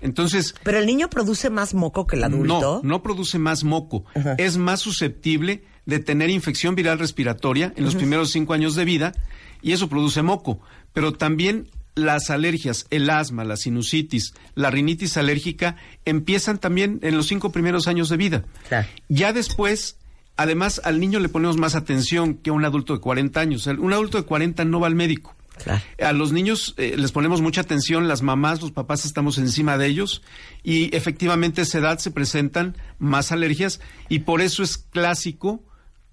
Entonces, 0.02 0.56
Pero 0.64 0.80
el 0.80 0.86
niño 0.86 1.10
produce 1.10 1.50
más 1.50 1.74
moco 1.74 2.08
que 2.08 2.16
el 2.16 2.24
adulto. 2.24 2.80
No, 2.84 2.90
no 2.90 3.04
produce 3.04 3.38
más 3.38 3.64
moco. 3.64 4.06
Es 4.38 4.58
más 4.58 4.80
susceptible 4.80 5.64
de 5.86 6.00
tener 6.00 6.30
infección 6.30 6.76
viral 6.76 7.00
respiratoria 7.00 7.74
en 7.76 7.84
los 7.84 7.96
primeros 7.96 8.32
cinco 8.32 8.54
años 8.54 8.76
de 8.76 8.86
vida 8.86 9.14
y 9.62 9.74
eso 9.74 9.90
produce 9.90 10.22
moco. 10.22 10.62
Pero 10.94 11.14
también 11.14 11.70
las 11.96 12.30
alergias, 12.30 12.86
el 12.92 13.10
asma, 13.10 13.44
la 13.44 13.58
sinusitis, 13.58 14.34
la 14.56 14.72
rinitis 14.72 15.18
alérgica 15.18 15.76
empiezan 16.06 16.60
también 16.60 17.00
en 17.02 17.18
los 17.18 17.28
cinco 17.28 17.52
primeros 17.52 17.88
años 17.88 18.08
de 18.10 18.18
vida. 18.18 18.46
Claro. 18.70 18.88
Ya 19.10 19.34
después, 19.34 19.98
además, 20.40 20.82
al 20.86 21.00
niño 21.00 21.20
le 21.20 21.28
ponemos 21.28 21.58
más 21.58 21.76
atención 21.76 22.36
que 22.36 22.50
a 22.50 22.54
un 22.54 22.64
adulto 22.64 22.94
de 22.94 23.02
40 23.02 23.40
años. 23.40 23.68
Un 23.68 23.92
adulto 23.92 24.18
de 24.18 24.24
40 24.24 24.64
no 24.66 24.80
va 24.80 24.88
al 24.88 24.96
médico. 24.96 25.36
Claro. 25.62 25.82
A 26.02 26.14
los 26.14 26.32
niños 26.32 26.74
eh, 26.78 26.96
les 26.98 27.12
ponemos 27.12 27.42
mucha 27.42 27.60
atención, 27.60 28.08
las 28.08 28.22
mamás, 28.22 28.62
los 28.62 28.72
papás 28.72 29.04
estamos 29.04 29.38
encima 29.38 29.78
de 29.78 29.88
ellos 29.88 30.22
y 30.64 30.96
efectivamente 30.96 31.60
a 31.60 31.64
esa 31.66 31.80
edad 31.80 32.00
se 32.00 32.12
presentan 32.12 32.78
más 32.98 33.34
alergias 33.34 33.82
y 34.08 34.20
por 34.20 34.40
eso 34.40 34.64
es 34.64 34.78
clásico 34.78 35.62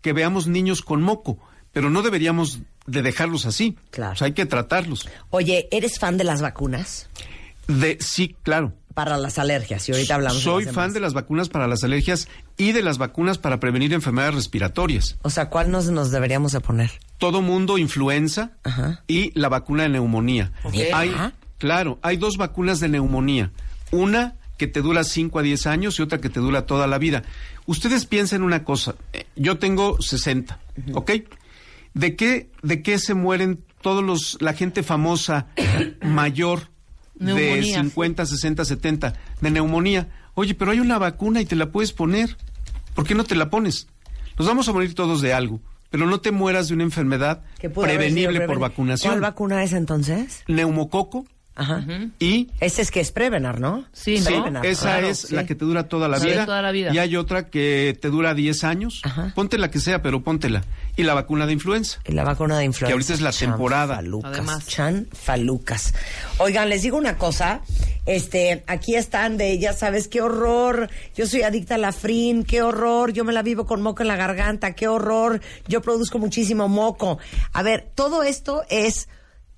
que 0.01 0.13
veamos 0.13 0.49
niños 0.49 0.83
con 0.83 1.01
moco, 1.01 1.39
pero 1.71 1.91
no 1.91 2.03
deberíamos 2.03 2.59
de 2.87 3.03
dejarlos 3.03 3.47
así. 3.47 3.79
Claro. 3.91 4.15
O 4.15 4.17
sea, 4.17 4.27
hay 4.27 4.33
que 4.33 4.47
tratarlos. 4.47 5.09
Oye, 5.31 5.69
¿eres 5.71 6.01
fan 6.01 6.17
de 6.17 6.25
las 6.25 6.43
vacunas? 6.43 7.09
De 7.69 7.99
sí, 8.01 8.35
claro. 8.43 8.73
Para 8.97 9.19
las 9.19 9.39
alergias. 9.39 9.87
Y 9.89 9.93
ahorita 9.93 10.15
hablamos 10.17 10.43
Soy 10.43 10.65
de 10.65 10.73
fan 10.73 10.93
de 10.95 11.01
las 11.01 11.13
vacunas 11.13 11.49
para 11.51 11.69
las 11.69 11.85
alergias 11.85 12.29
y 12.57 12.73
de 12.73 12.81
las 12.83 12.97
vacunas 12.97 13.37
para 13.37 13.61
prevenir 13.61 13.93
enfermedades 13.93 14.35
respiratorias. 14.35 15.19
O 15.21 15.29
sea, 15.31 15.51
¿cuál 15.51 15.71
nos, 15.71 15.91
nos 15.91 16.11
deberíamos 16.11 16.53
de 16.53 16.61
poner? 16.61 16.91
todo 17.19 17.41
mundo 17.43 17.79
influenza 17.79 18.53
Ajá. 18.65 19.03
y 19.07 19.39
la 19.39 19.49
vacuna 19.51 19.83
de 19.85 19.91
neumonía. 19.91 20.53
¿Neta? 20.73 20.99
Hay, 20.99 21.15
claro, 21.59 21.99
hay 22.03 22.17
dos 22.17 22.37
vacunas 22.39 22.81
de 22.81 22.89
neumonía. 22.89 23.53
Una 23.91 24.35
que 24.59 24.67
te 24.67 24.81
dura 24.81 25.05
5 25.05 25.39
a 25.39 25.43
10 25.43 25.67
años 25.67 25.99
y 25.99 26.03
otra 26.03 26.19
que 26.19 26.31
te 26.31 26.41
dura 26.41 26.65
toda 26.67 26.87
la 26.87 26.97
vida. 26.99 27.23
Ustedes 27.67 28.07
piensen 28.07 28.43
una 28.43 28.65
cosa. 28.65 28.95
eh, 29.13 29.27
Yo 29.37 29.59
tengo 29.59 30.01
60, 30.01 30.59
¿ok? 30.95 31.11
¿De 31.95 32.17
qué, 32.17 32.51
¿De 32.63 32.83
qué 32.83 32.99
se 32.99 33.13
mueren 33.15 33.63
todos 33.83 34.03
los, 34.03 34.39
la 34.41 34.55
gente 34.55 34.83
famosa 34.83 35.47
mayor 36.03 36.69
de 37.19 37.35
Neumonía. 37.35 37.81
50, 37.83 38.27
60, 38.27 38.65
70 38.65 39.15
de 39.41 39.51
neumonía? 39.51 40.09
Oye, 40.35 40.55
pero 40.55 40.71
hay 40.71 40.81
una 40.81 40.99
vacuna 40.99 41.41
y 41.41 41.47
te 41.47 41.57
la 41.57 41.71
puedes 41.71 41.93
poner. 41.93 42.37
¿Por 42.95 43.07
qué 43.07 43.15
no 43.15 43.25
te 43.25 43.35
la 43.35 43.51
pones? 43.51 43.89
Nos 44.39 44.47
vamos 44.47 44.69
a 44.69 44.73
morir 44.73 44.95
todos 44.95 45.21
de 45.23 45.33
algo. 45.33 45.61
pero 45.91 46.07
no 46.07 46.21
te 46.21 46.31
mueras 46.31 46.69
de 46.69 46.75
una 46.75 46.83
enfermedad 46.83 47.43
prevenible 47.61 48.43
por 48.43 48.59
vacunación. 48.59 49.13
¿Cuál 49.13 49.21
vacuna 49.21 49.63
es 49.65 49.73
entonces? 49.73 50.43
Neumococo 50.47 51.25
Ajá. 51.57 51.83
y 52.19 52.51
Ese 52.61 52.83
es 52.83 52.91
que 52.91 53.01
es 53.01 53.11
Prevenar, 53.13 53.61
¿no? 53.61 53.85
Sí, 53.93 54.19
Sí, 54.19 54.35
esa 54.63 54.83
claro, 54.83 55.09
es 55.09 55.19
sí. 55.21 55.35
la 55.35 55.45
que 55.47 55.55
te 55.55 55.65
dura 55.65 55.89
toda 55.89 56.07
la 56.07 56.21
Sí, 56.21 56.27
vida. 56.29 56.45
toda 56.45 56.61
la 56.63 56.71
vida. 56.71 56.93
Y 56.95 56.99
hay 56.99 57.17
otra 57.17 57.49
que 57.49 57.99
te 58.01 58.09
dura 58.11 58.35
10 58.35 58.63
años. 58.65 59.01
Ajá. 59.05 59.33
Ponte 59.35 59.57
la 59.59 59.71
que 59.71 59.81
sea, 59.81 60.03
pero 60.03 60.23
póntela. 60.23 60.63
Y 60.97 61.03
la 61.03 61.15
vacuna 61.15 61.47
de 61.47 61.53
influenza. 61.55 61.99
Y 62.07 62.13
la 62.13 62.25
vacuna 62.25 62.59
de 62.59 62.65
influenza. 62.65 62.87
Que 62.89 62.93
ahorita 62.93 63.13
es 63.15 63.21
la 63.21 63.33
temporada. 63.33 63.95
Chanfalucas. 63.97 64.33
Además. 64.33 64.67
Chanfalucas. 64.67 65.95
Oigan, 66.39 66.69
les 66.69 66.83
digo 66.83 66.97
una 66.97 67.17
cosa. 67.19 67.61
Este, 68.07 68.63
aquí 68.67 68.95
están 68.95 69.37
de, 69.37 69.59
ya 69.59 69.73
sabes, 69.73 70.09
qué 70.09 70.21
horror. 70.21 70.89
Yo 71.15 71.27
soy 71.27 71.43
adicta 71.43 71.75
a 71.75 71.79
la 71.79 71.93
frin, 71.93 72.45
qué 72.45 72.63
horror. 72.63 73.13
Yo 73.13 73.25
me 73.25 73.33
la 73.33 73.43
vivo 73.43 73.67
con 73.67 73.83
moco 73.83 74.03
en 74.03 74.09
la 74.09 74.17
garganta, 74.17 74.75
qué 74.75 74.89
horror. 74.89 75.41
Yo 75.69 75.81
produzco 75.83 76.19
muchísimo 76.19 76.69
moco. 76.69 77.19
A 77.53 77.63
ver, 77.63 77.91
todo 77.95 78.23
esto 78.23 78.63
es 78.69 79.09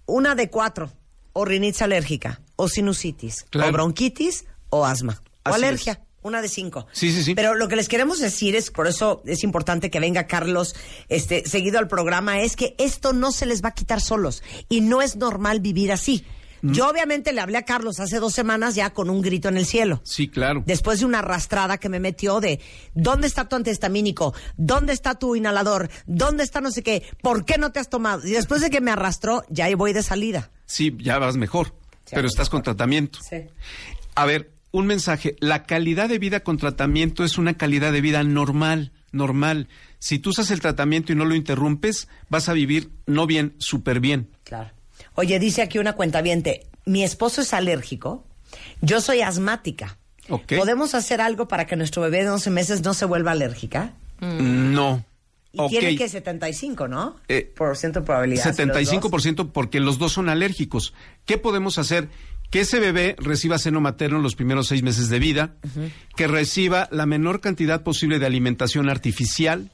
una 0.07 0.35
de 0.35 0.49
cuatro. 0.51 0.91
O 1.33 1.45
rinitis 1.45 1.83
alérgica, 1.83 2.41
o 2.57 2.69
sinusitis, 2.69 3.45
Claro. 3.51 3.71
o 3.71 3.73
bronquitis, 3.73 4.45
o 4.71 4.85
asma, 4.85 5.23
o 5.45 5.53
alergia. 5.55 5.93
es. 5.93 5.99
Una 6.21 6.43
de 6.43 6.49
cinco. 6.49 6.87
Sí, 6.93 7.13
sí, 7.13 7.23
sí. 7.23 7.35
Pero 7.37 7.55
lo 7.55 7.69
que 7.69 7.77
les 7.77 7.89
queremos 7.89 8.19
decir 8.19 8.57
es, 8.57 8.73
por 8.73 8.89
eso 8.89 9.23
es 9.25 9.45
importante 9.45 9.89
que 9.89 10.01
venga 10.01 10.27
Carlos 10.27 10.75
este, 11.09 11.49
seguido 11.49 11.79
al 11.79 11.87
programa, 11.87 12.41
es 12.43 12.57
que 12.57 12.75
esto 12.79 13.13
no 13.13 13.31
se 13.31 13.47
les 13.47 13.63
va 13.63 13.69
a 13.69 13.75
quitar 13.75 14.01
solos. 14.01 14.43
Y 14.69 14.81
no 14.81 15.01
es 15.01 15.15
normal 15.15 15.61
vivir 15.61 15.93
así. 15.93 16.25
Mm. 16.63 16.73
Yo 16.73 16.89
obviamente 16.89 17.33
le 17.33 17.41
hablé 17.41 17.59
a 17.59 17.63
Carlos 17.63 18.01
hace 18.01 18.19
dos 18.19 18.35
semanas 18.35 18.75
ya 18.75 18.91
con 18.91 19.11
un 19.11 19.23
grito 19.23 19.49
en 19.49 19.57
el 19.57 19.67
cielo. 19.67 20.01
Sí, 20.05 20.29
claro. 20.29 20.63
Después 20.67 21.01
de 21.01 21.07
una 21.07 21.21
arrastrada 21.21 21.79
que 21.79 21.89
me 21.89 22.01
metió 22.01 22.41
de 22.41 22.61
¿dónde 22.95 23.27
está 23.27 23.49
tu 23.49 23.57
antihistamínico? 23.57 24.35
¿Dónde 24.57 24.93
está 24.93 25.15
tu 25.15 25.37
inhalador? 25.37 25.91
¿Dónde 26.07 26.45
está 26.45 26.61
no 26.61 26.71
sé 26.71 26.83
qué? 26.83 27.03
¿Por 27.23 27.45
qué 27.45 27.59
no 27.59 27.73
te 27.73 27.81
has 27.81 27.89
tomado? 27.89 28.27
Y 28.27 28.33
después 28.33 28.61
de 28.61 28.71
que 28.71 28.81
me 28.81 28.91
arrastró, 28.91 29.45
ya 29.49 29.67
ahí 29.67 29.75
voy 29.75 29.93
de 29.93 30.03
salida. 30.03 30.51
Sí, 30.67 30.97
ya 30.99 31.19
vas 31.19 31.37
mejor. 31.37 31.75
pero 32.11 32.23
vas 32.23 32.33
estás 32.33 32.51
con 32.51 32.63
tratamiento. 32.63 33.19
A 34.15 34.27
ver, 34.27 34.51
un 34.71 34.87
mensaje. 34.87 35.37
La 35.41 35.65
calidad 35.65 36.09
de 36.09 36.19
vida 36.19 36.41
con 36.41 36.59
tratamiento 36.59 37.25
es 37.25 37.39
una 37.39 37.55
calidad 37.55 37.93
de 37.93 38.01
vida 38.01 38.23
normal, 38.25 38.93
normal. 39.13 39.69
Si 39.99 40.19
tú 40.19 40.31
usas 40.31 40.51
el 40.51 40.61
tratamiento 40.61 41.13
y 41.13 41.17
no 41.17 41.25
lo 41.25 41.35
interrumpes, 41.35 42.09
vas 42.29 42.49
a 42.49 42.53
vivir 42.53 42.91
no 43.07 43.27
bien, 43.27 43.55
súper 43.59 44.01
bien. 44.01 44.29
Oye, 45.19 45.41
dice 45.41 45.63
aquí 45.63 45.79
una 45.81 45.95
cuentaviente, 45.95 46.67
mi 46.85 47.03
esposo 47.03 47.41
es 47.41 47.53
alérgico, 47.53 48.25
yo 48.83 49.01
soy 49.01 49.21
asmática. 49.21 49.99
¿Podemos 50.57 50.95
hacer 50.95 51.21
algo 51.21 51.49
para 51.49 51.67
que 51.67 51.75
nuestro 51.75 52.03
bebé 52.03 52.23
de 52.23 52.31
11 52.31 52.51
meses 52.51 52.83
no 52.85 52.95
se 52.95 53.05
vuelva 53.05 53.33
alérgica? 53.33 53.95
No. 54.21 55.05
Y 55.53 55.61
Ok. 55.61 55.71
tiene 55.71 55.97
que 55.97 56.09
75, 56.09 56.87
¿no? 56.87 57.17
Eh, 57.27 57.53
Por 57.57 57.77
ciento 57.77 57.99
de 57.99 58.07
probabilidad. 58.07 58.45
los 58.47 58.57
dos. 58.57 58.67
75% 58.67 59.51
porque 59.51 59.81
los 59.81 59.99
dos 59.99 60.13
son 60.13 60.29
alérgicos. 60.29 60.95
¿Qué 61.25 61.37
podemos 61.37 61.79
hacer? 61.79 62.09
Que 62.51 62.61
ese 62.61 62.79
bebé 62.79 63.17
reciba 63.19 63.59
seno 63.59 63.81
materno 63.81 64.21
los 64.21 64.37
primeros 64.37 64.69
seis 64.69 64.85
meses 64.85 65.09
de 65.09 65.19
vida, 65.19 65.57
que 66.15 66.29
reciba 66.29 66.89
la 66.93 67.07
menor 67.07 67.41
cantidad 67.41 67.83
posible 67.83 68.21
de 68.21 68.27
alimentación 68.27 68.89
artificial, 68.89 69.73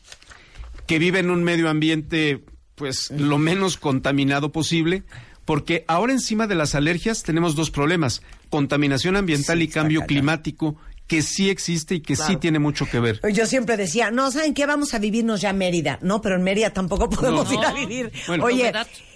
que 0.86 0.98
vive 0.98 1.18
en 1.18 1.28
un 1.28 1.44
medio 1.44 1.68
ambiente, 1.68 2.44
pues, 2.76 3.10
lo 3.10 3.36
menos 3.38 3.76
contaminado 3.76 4.52
posible, 4.52 5.02
porque 5.44 5.84
ahora 5.88 6.12
encima 6.12 6.46
de 6.46 6.54
las 6.54 6.74
alergias 6.74 7.22
tenemos 7.22 7.54
dos 7.54 7.70
problemas, 7.70 8.22
contaminación 8.50 9.16
ambiental 9.16 9.58
Sí, 9.58 9.64
y 9.64 9.68
cambio 9.68 10.02
climático, 10.06 10.76
que 11.06 11.20
sí 11.20 11.50
existe 11.50 11.96
y 11.96 12.00
que 12.00 12.16
sí 12.16 12.36
tiene 12.36 12.58
mucho 12.58 12.86
que 12.86 12.98
ver. 12.98 13.20
Yo 13.32 13.44
siempre 13.46 13.76
decía, 13.76 14.10
no, 14.10 14.30
¿saben 14.30 14.54
qué? 14.54 14.64
Vamos 14.64 14.94
a 14.94 14.98
vivirnos 14.98 15.42
ya 15.42 15.50
a 15.50 15.52
Mérida. 15.52 15.98
No, 16.00 16.22
pero 16.22 16.36
en 16.36 16.42
Mérida 16.44 16.70
tampoco 16.70 17.10
podemos 17.10 17.46
No. 17.50 17.54
ir 17.60 17.66
a 17.66 17.72
vivir. 17.74 18.12
Bueno. 18.26 18.44
Oye, 18.44 18.72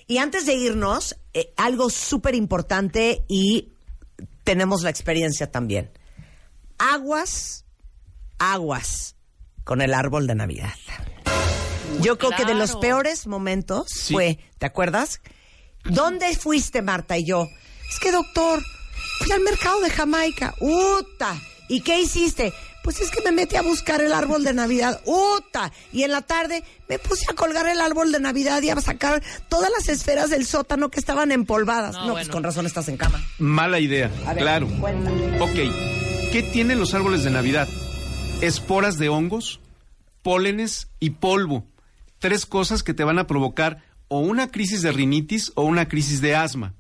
y 0.07 0.19
antes 0.19 0.45
de 0.45 0.55
irnos, 0.55 1.17
eh, 1.33 1.53
algo 1.57 1.89
súper 1.89 2.35
importante 2.35 3.25
y 3.27 3.73
tenemos 4.45 4.83
la 4.83 4.91
experiencia 4.91 5.51
también. 5.51 5.91
Aguas, 6.79 7.65
aguas 8.39 9.17
con 9.65 9.81
el 9.81 9.95
árbol 9.95 10.27
de 10.27 10.35
Navidad. 10.35 10.73
Yo 12.01 12.19
creo 12.19 12.31
que 12.33 12.45
de 12.45 12.55
los 12.55 12.77
peores 12.77 13.27
momentos 13.27 13.87
Sí. 13.91 14.13
fue, 14.13 14.39
¿te 14.59 14.67
acuerdas? 14.67 15.21
¿Dónde 15.85 16.35
fuiste, 16.37 16.83
Marta 16.83 17.17
y 17.19 17.25
yo? 17.25 17.49
Es 17.91 17.99
que, 17.99 18.13
doctor, 18.13 18.63
fui 19.21 19.33
al 19.33 19.41
mercado 19.41 19.81
de 19.81 19.91
Jamaica. 19.91 20.55
¡Uta! 20.61 21.37
¿Y 21.69 21.81
qué 21.81 22.01
hiciste? 22.01 22.53
Pues 22.85 23.01
es 23.01 23.11
que 23.11 23.21
me 23.23 23.33
metí 23.33 23.57
a 23.57 23.63
buscar 23.63 24.01
el 24.01 24.13
árbol 24.13 24.45
de 24.45 24.55
Navidad. 24.55 25.01
¡Uta! 25.05 25.71
Y 25.93 26.05
en 26.05 26.13
la 26.13 26.23
tarde 26.23 26.65
me 26.89 26.99
puse 26.99 27.25
a 27.31 27.35
colgar 27.35 27.67
el 27.69 27.81
árbol 27.81 28.13
de 28.13 28.21
Navidad 28.21 28.63
y 28.63 28.71
a 28.71 28.81
sacar 28.81 29.23
todas 29.49 29.71
las 29.71 29.89
esferas 29.89 30.31
del 30.31 30.47
sótano 30.47 30.91
que 30.91 30.99
estaban 31.01 31.31
empolvadas. 31.33 31.95
No, 31.95 32.07
No, 32.07 32.13
pues 32.15 32.29
con 32.29 32.43
razón 32.43 32.65
estás 32.67 32.89
en 32.89 32.97
cama. 32.97 33.23
Mala 33.39 33.79
idea, 33.81 34.11
A 34.27 34.33
ver, 34.33 34.43
claro. 34.43 34.69
cuéntame. 34.81 35.41
Ok, 35.41 36.31
¿qué 36.33 36.49
tienen 36.53 36.79
los 36.79 36.95
árboles 36.95 37.25
de 37.25 37.31
Navidad? 37.31 37.69
Esporas 38.41 38.97
de 38.99 39.09
hongos, 39.11 39.61
pólenes 40.23 40.89
y 41.01 41.11
polvo. 41.11 41.65
Tres 42.21 42.47
cosas 42.47 42.83
que 42.83 42.95
te 42.95 43.05
van 43.05 43.19
a 43.19 43.27
provocar 43.27 43.83
o 44.09 44.21
una 44.21 44.49
crisis 44.49 44.83
de 44.83 44.93
rinitis 44.93 45.53
o 45.55 45.63
una 45.63 45.89
crisis 45.89 46.21
de 46.21 46.35
asma, 46.35 46.75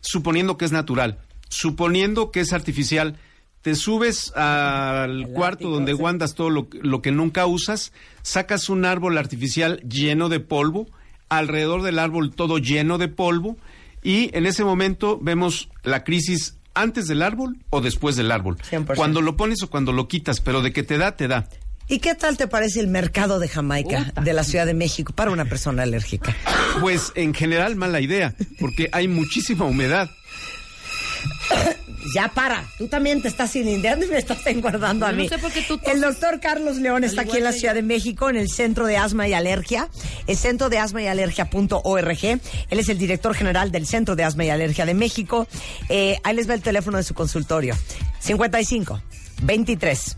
suponiendo 0.00 0.56
que 0.56 0.64
es 0.64 0.72
natural. 0.72 1.18
Suponiendo 1.48 2.30
que 2.30 2.40
es 2.40 2.52
artificial, 2.52 3.18
te 3.62 3.74
subes 3.74 4.32
al 4.34 5.22
El 5.22 5.28
cuarto 5.28 5.66
ático, 5.66 5.70
donde 5.70 5.92
sí. 5.92 5.98
guardas 5.98 6.34
todo 6.34 6.50
lo, 6.50 6.68
lo 6.72 7.02
que 7.02 7.12
nunca 7.12 7.46
usas, 7.46 7.92
sacas 8.22 8.68
un 8.68 8.84
árbol 8.84 9.18
artificial 9.18 9.80
lleno 9.88 10.28
de 10.28 10.40
polvo, 10.40 10.86
alrededor 11.28 11.82
del 11.82 11.98
árbol 11.98 12.34
todo 12.34 12.58
lleno 12.58 12.98
de 12.98 13.08
polvo, 13.08 13.56
y 14.02 14.36
en 14.36 14.46
ese 14.46 14.64
momento 14.64 15.18
vemos 15.22 15.68
la 15.84 16.02
crisis 16.04 16.58
antes 16.74 17.06
del 17.06 17.22
árbol 17.22 17.58
o 17.70 17.80
después 17.80 18.16
del 18.16 18.32
árbol. 18.32 18.56
100%. 18.58 18.96
Cuando 18.96 19.20
lo 19.20 19.36
pones 19.36 19.62
o 19.62 19.70
cuando 19.70 19.92
lo 19.92 20.08
quitas, 20.08 20.40
pero 20.40 20.62
de 20.62 20.72
que 20.72 20.82
te 20.82 20.98
da, 20.98 21.16
te 21.16 21.28
da. 21.28 21.48
¿Y 21.92 21.98
qué 21.98 22.14
tal 22.14 22.38
te 22.38 22.48
parece 22.48 22.80
el 22.80 22.86
mercado 22.86 23.38
de 23.38 23.48
Jamaica 23.48 24.06
Uta. 24.08 24.22
de 24.22 24.32
la 24.32 24.44
Ciudad 24.44 24.64
de 24.64 24.72
México 24.72 25.12
para 25.12 25.30
una 25.30 25.44
persona 25.44 25.82
alérgica? 25.82 26.34
Pues 26.80 27.12
en 27.16 27.34
general 27.34 27.76
mala 27.76 28.00
idea, 28.00 28.34
porque 28.58 28.88
hay 28.92 29.08
muchísima 29.08 29.66
humedad. 29.66 30.08
Ya 32.14 32.28
para, 32.28 32.64
tú 32.78 32.88
también 32.88 33.20
te 33.20 33.28
estás 33.28 33.52
cilindeando 33.52 34.06
y 34.06 34.08
me 34.08 34.16
estás 34.16 34.38
engordando 34.46 35.04
a 35.04 35.10
Yo 35.10 35.16
no 35.18 35.22
mí. 35.22 35.28
sé 35.28 35.36
por 35.36 35.52
qué 35.52 35.60
tú 35.60 35.78
El 35.84 36.00
doctor 36.00 36.40
Carlos 36.40 36.78
León 36.78 37.04
está 37.04 37.22
aquí 37.22 37.36
en 37.36 37.44
la 37.44 37.52
Ciudad 37.52 37.74
de 37.74 37.82
México, 37.82 38.30
en 38.30 38.36
el 38.36 38.48
Centro 38.48 38.86
de 38.86 38.96
Asma 38.96 39.28
y 39.28 39.34
Alergia, 39.34 39.90
el 40.26 40.38
Centro 40.38 40.70
de 40.70 40.78
Asma 40.78 41.02
y 41.02 41.08
Alergia.org. 41.08 42.24
Él 42.24 42.40
es 42.70 42.88
el 42.88 42.96
director 42.96 43.34
general 43.34 43.70
del 43.70 43.86
Centro 43.86 44.16
de 44.16 44.24
Asma 44.24 44.46
y 44.46 44.48
Alergia 44.48 44.86
de 44.86 44.94
México. 44.94 45.46
Eh, 45.90 46.16
ahí 46.24 46.36
les 46.36 46.48
va 46.48 46.54
el 46.54 46.62
teléfono 46.62 46.96
de 46.96 47.02
su 47.02 47.12
consultorio. 47.12 47.76
55 48.20 49.02
23 49.42 50.16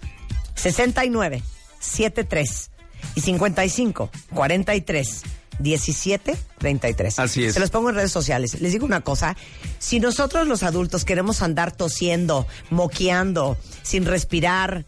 69 0.55 1.43
73 1.85 2.71
y 3.15 3.21
55 3.21 4.11
43 4.35 5.23
17 5.59 6.37
33. 6.59 7.19
Así 7.21 7.45
es. 7.45 7.55
Se 7.55 7.61
los 7.61 7.71
pongo 7.71 7.91
en 7.91 7.95
redes 7.97 8.11
sociales. 8.11 8.61
Les 8.61 8.73
digo 8.73 8.85
una 8.87 9.03
cosa, 9.03 9.37
si 9.79 10.01
nosotros 10.01 10.49
los 10.49 10.63
adultos 10.63 11.05
queremos 11.05 11.43
andar 11.43 11.71
tosiendo, 11.77 12.47
moqueando, 12.71 13.57
sin 13.83 14.05
respirar, 14.05 14.85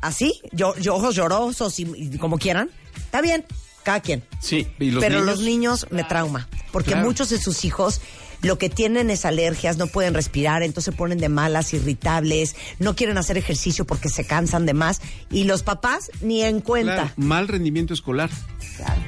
así, 0.00 0.40
yo, 0.52 0.74
yo 0.76 0.94
ojos 0.94 1.14
llorosos 1.14 1.78
y, 1.80 1.82
y 1.94 2.18
como 2.18 2.38
quieran, 2.38 2.70
está 2.96 3.20
bien, 3.20 3.44
cada 3.82 4.00
quien. 4.00 4.24
Sí, 4.40 4.66
y 4.78 4.90
los 4.92 5.02
Pero 5.04 5.20
niños. 5.20 5.36
los 5.36 5.44
niños 5.44 5.86
me 5.90 6.04
trauma, 6.04 6.48
porque 6.72 6.92
Claro. 6.92 7.06
muchos 7.06 7.28
de 7.30 7.38
sus 7.38 7.64
hijos 7.66 8.00
lo 8.42 8.58
que 8.58 8.70
tienen 8.70 9.10
es 9.10 9.24
alergias, 9.24 9.76
no 9.76 9.86
pueden 9.86 10.14
respirar, 10.14 10.62
entonces 10.62 10.92
se 10.92 10.98
ponen 10.98 11.18
de 11.18 11.28
malas, 11.28 11.72
irritables, 11.74 12.56
no 12.78 12.96
quieren 12.96 13.18
hacer 13.18 13.38
ejercicio 13.38 13.84
porque 13.84 14.08
se 14.08 14.24
cansan 14.24 14.66
de 14.66 14.74
más 14.74 15.00
y 15.30 15.44
los 15.44 15.62
papás 15.62 16.10
ni 16.20 16.42
en 16.42 16.60
cuenta. 16.60 16.94
Claro, 16.94 17.12
mal 17.16 17.48
rendimiento 17.48 17.94
escolar. 17.94 18.30
Claro. 18.76 19.00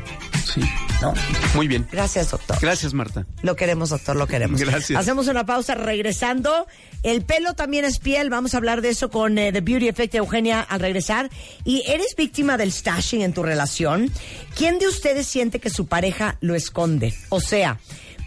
Sí. 0.44 0.62
¿no? 1.00 1.14
Muy 1.54 1.68
bien. 1.68 1.86
Gracias, 1.90 2.30
doctor. 2.30 2.58
Gracias, 2.60 2.94
Marta. 2.94 3.26
Lo 3.42 3.56
queremos, 3.56 3.90
doctor, 3.90 4.16
lo 4.16 4.26
queremos. 4.26 4.60
Gracias. 4.60 4.98
Hacemos 4.98 5.28
una 5.28 5.46
pausa 5.46 5.74
regresando. 5.74 6.66
El 7.02 7.22
pelo 7.22 7.54
también 7.54 7.84
es 7.84 7.98
piel. 7.98 8.30
Vamos 8.30 8.54
a 8.54 8.58
hablar 8.58 8.82
de 8.82 8.90
eso 8.90 9.10
con 9.10 9.38
eh, 9.38 9.52
The 9.52 9.60
Beauty 9.60 9.88
Effect 9.88 10.12
de 10.12 10.18
Eugenia 10.18 10.60
al 10.60 10.80
regresar. 10.80 11.30
¿Y 11.64 11.82
eres 11.86 12.14
víctima 12.16 12.56
del 12.56 12.72
stashing 12.72 13.22
en 13.22 13.32
tu 13.32 13.42
relación? 13.42 14.10
¿Quién 14.56 14.78
de 14.78 14.88
ustedes 14.88 15.26
siente 15.26 15.58
que 15.60 15.70
su 15.70 15.86
pareja 15.86 16.36
lo 16.40 16.54
esconde? 16.54 17.14
O 17.28 17.40
sea, 17.40 17.78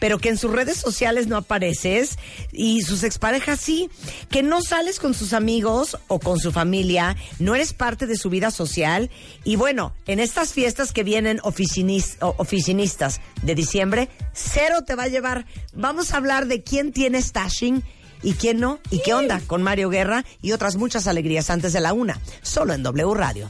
pero 0.03 0.19
que 0.19 0.27
en 0.27 0.37
sus 0.37 0.51
redes 0.51 0.75
sociales 0.75 1.27
no 1.27 1.37
apareces 1.37 2.17
y 2.51 2.81
sus 2.81 3.05
exparejas 3.05 3.61
sí, 3.61 3.89
que 4.29 4.43
no 4.43 4.61
sales 4.61 4.99
con 4.99 5.13
sus 5.13 5.31
amigos 5.31 5.97
o 6.09 6.19
con 6.19 6.39
su 6.39 6.51
familia, 6.51 7.15
no 7.39 7.55
eres 7.55 7.71
parte 7.71 8.05
de 8.05 8.17
su 8.17 8.29
vida 8.29 8.51
social 8.51 9.09
y 9.45 9.55
bueno, 9.55 9.93
en 10.05 10.19
estas 10.19 10.51
fiestas 10.51 10.91
que 10.91 11.03
vienen 11.03 11.37
oficinis- 11.39 12.17
oficinistas 12.19 13.21
de 13.43 13.55
diciembre, 13.55 14.09
cero 14.33 14.83
te 14.85 14.95
va 14.95 15.03
a 15.03 15.07
llevar. 15.07 15.45
Vamos 15.73 16.11
a 16.11 16.17
hablar 16.17 16.47
de 16.47 16.63
quién 16.63 16.91
tiene 16.91 17.21
stashing 17.21 17.81
y 18.23 18.33
quién 18.33 18.59
no 18.59 18.79
y 18.89 19.01
qué 19.03 19.13
onda 19.13 19.39
con 19.47 19.63
Mario 19.63 19.87
Guerra 19.87 20.25
y 20.41 20.51
otras 20.51 20.75
muchas 20.75 21.07
alegrías 21.07 21.49
antes 21.49 21.71
de 21.71 21.79
la 21.79 21.93
una, 21.93 22.19
solo 22.41 22.73
en 22.73 22.83
W 22.83 23.13
Radio. 23.13 23.49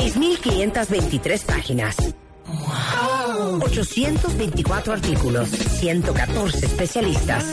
6.523 0.00 1.44
páginas. 1.44 1.96
824 3.60 4.92
artículos, 4.94 5.50
114 5.50 6.66
especialistas. 6.66 7.44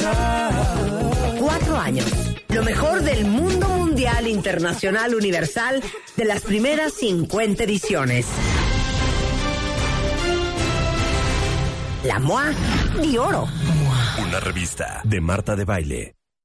Cuatro 1.40 1.78
años. 1.78 2.06
Lo 2.48 2.64
mejor 2.64 3.04
del 3.04 3.26
mundo 3.26 3.68
mundial, 3.68 4.28
internacional, 4.28 5.14
universal, 5.14 5.84
de 6.16 6.26
las 6.26 6.44
primeras 6.44 6.94
50 6.94 7.66
ediciones. 7.66 8.26
La 12.04 12.20
MOA 12.20 12.54
de 13.02 13.20
Oro. 13.20 13.46
Una 14.26 14.40
revista 14.40 15.02
de 15.04 15.20
Marta 15.20 15.58
de 15.58 15.66
Baile. 15.66 16.17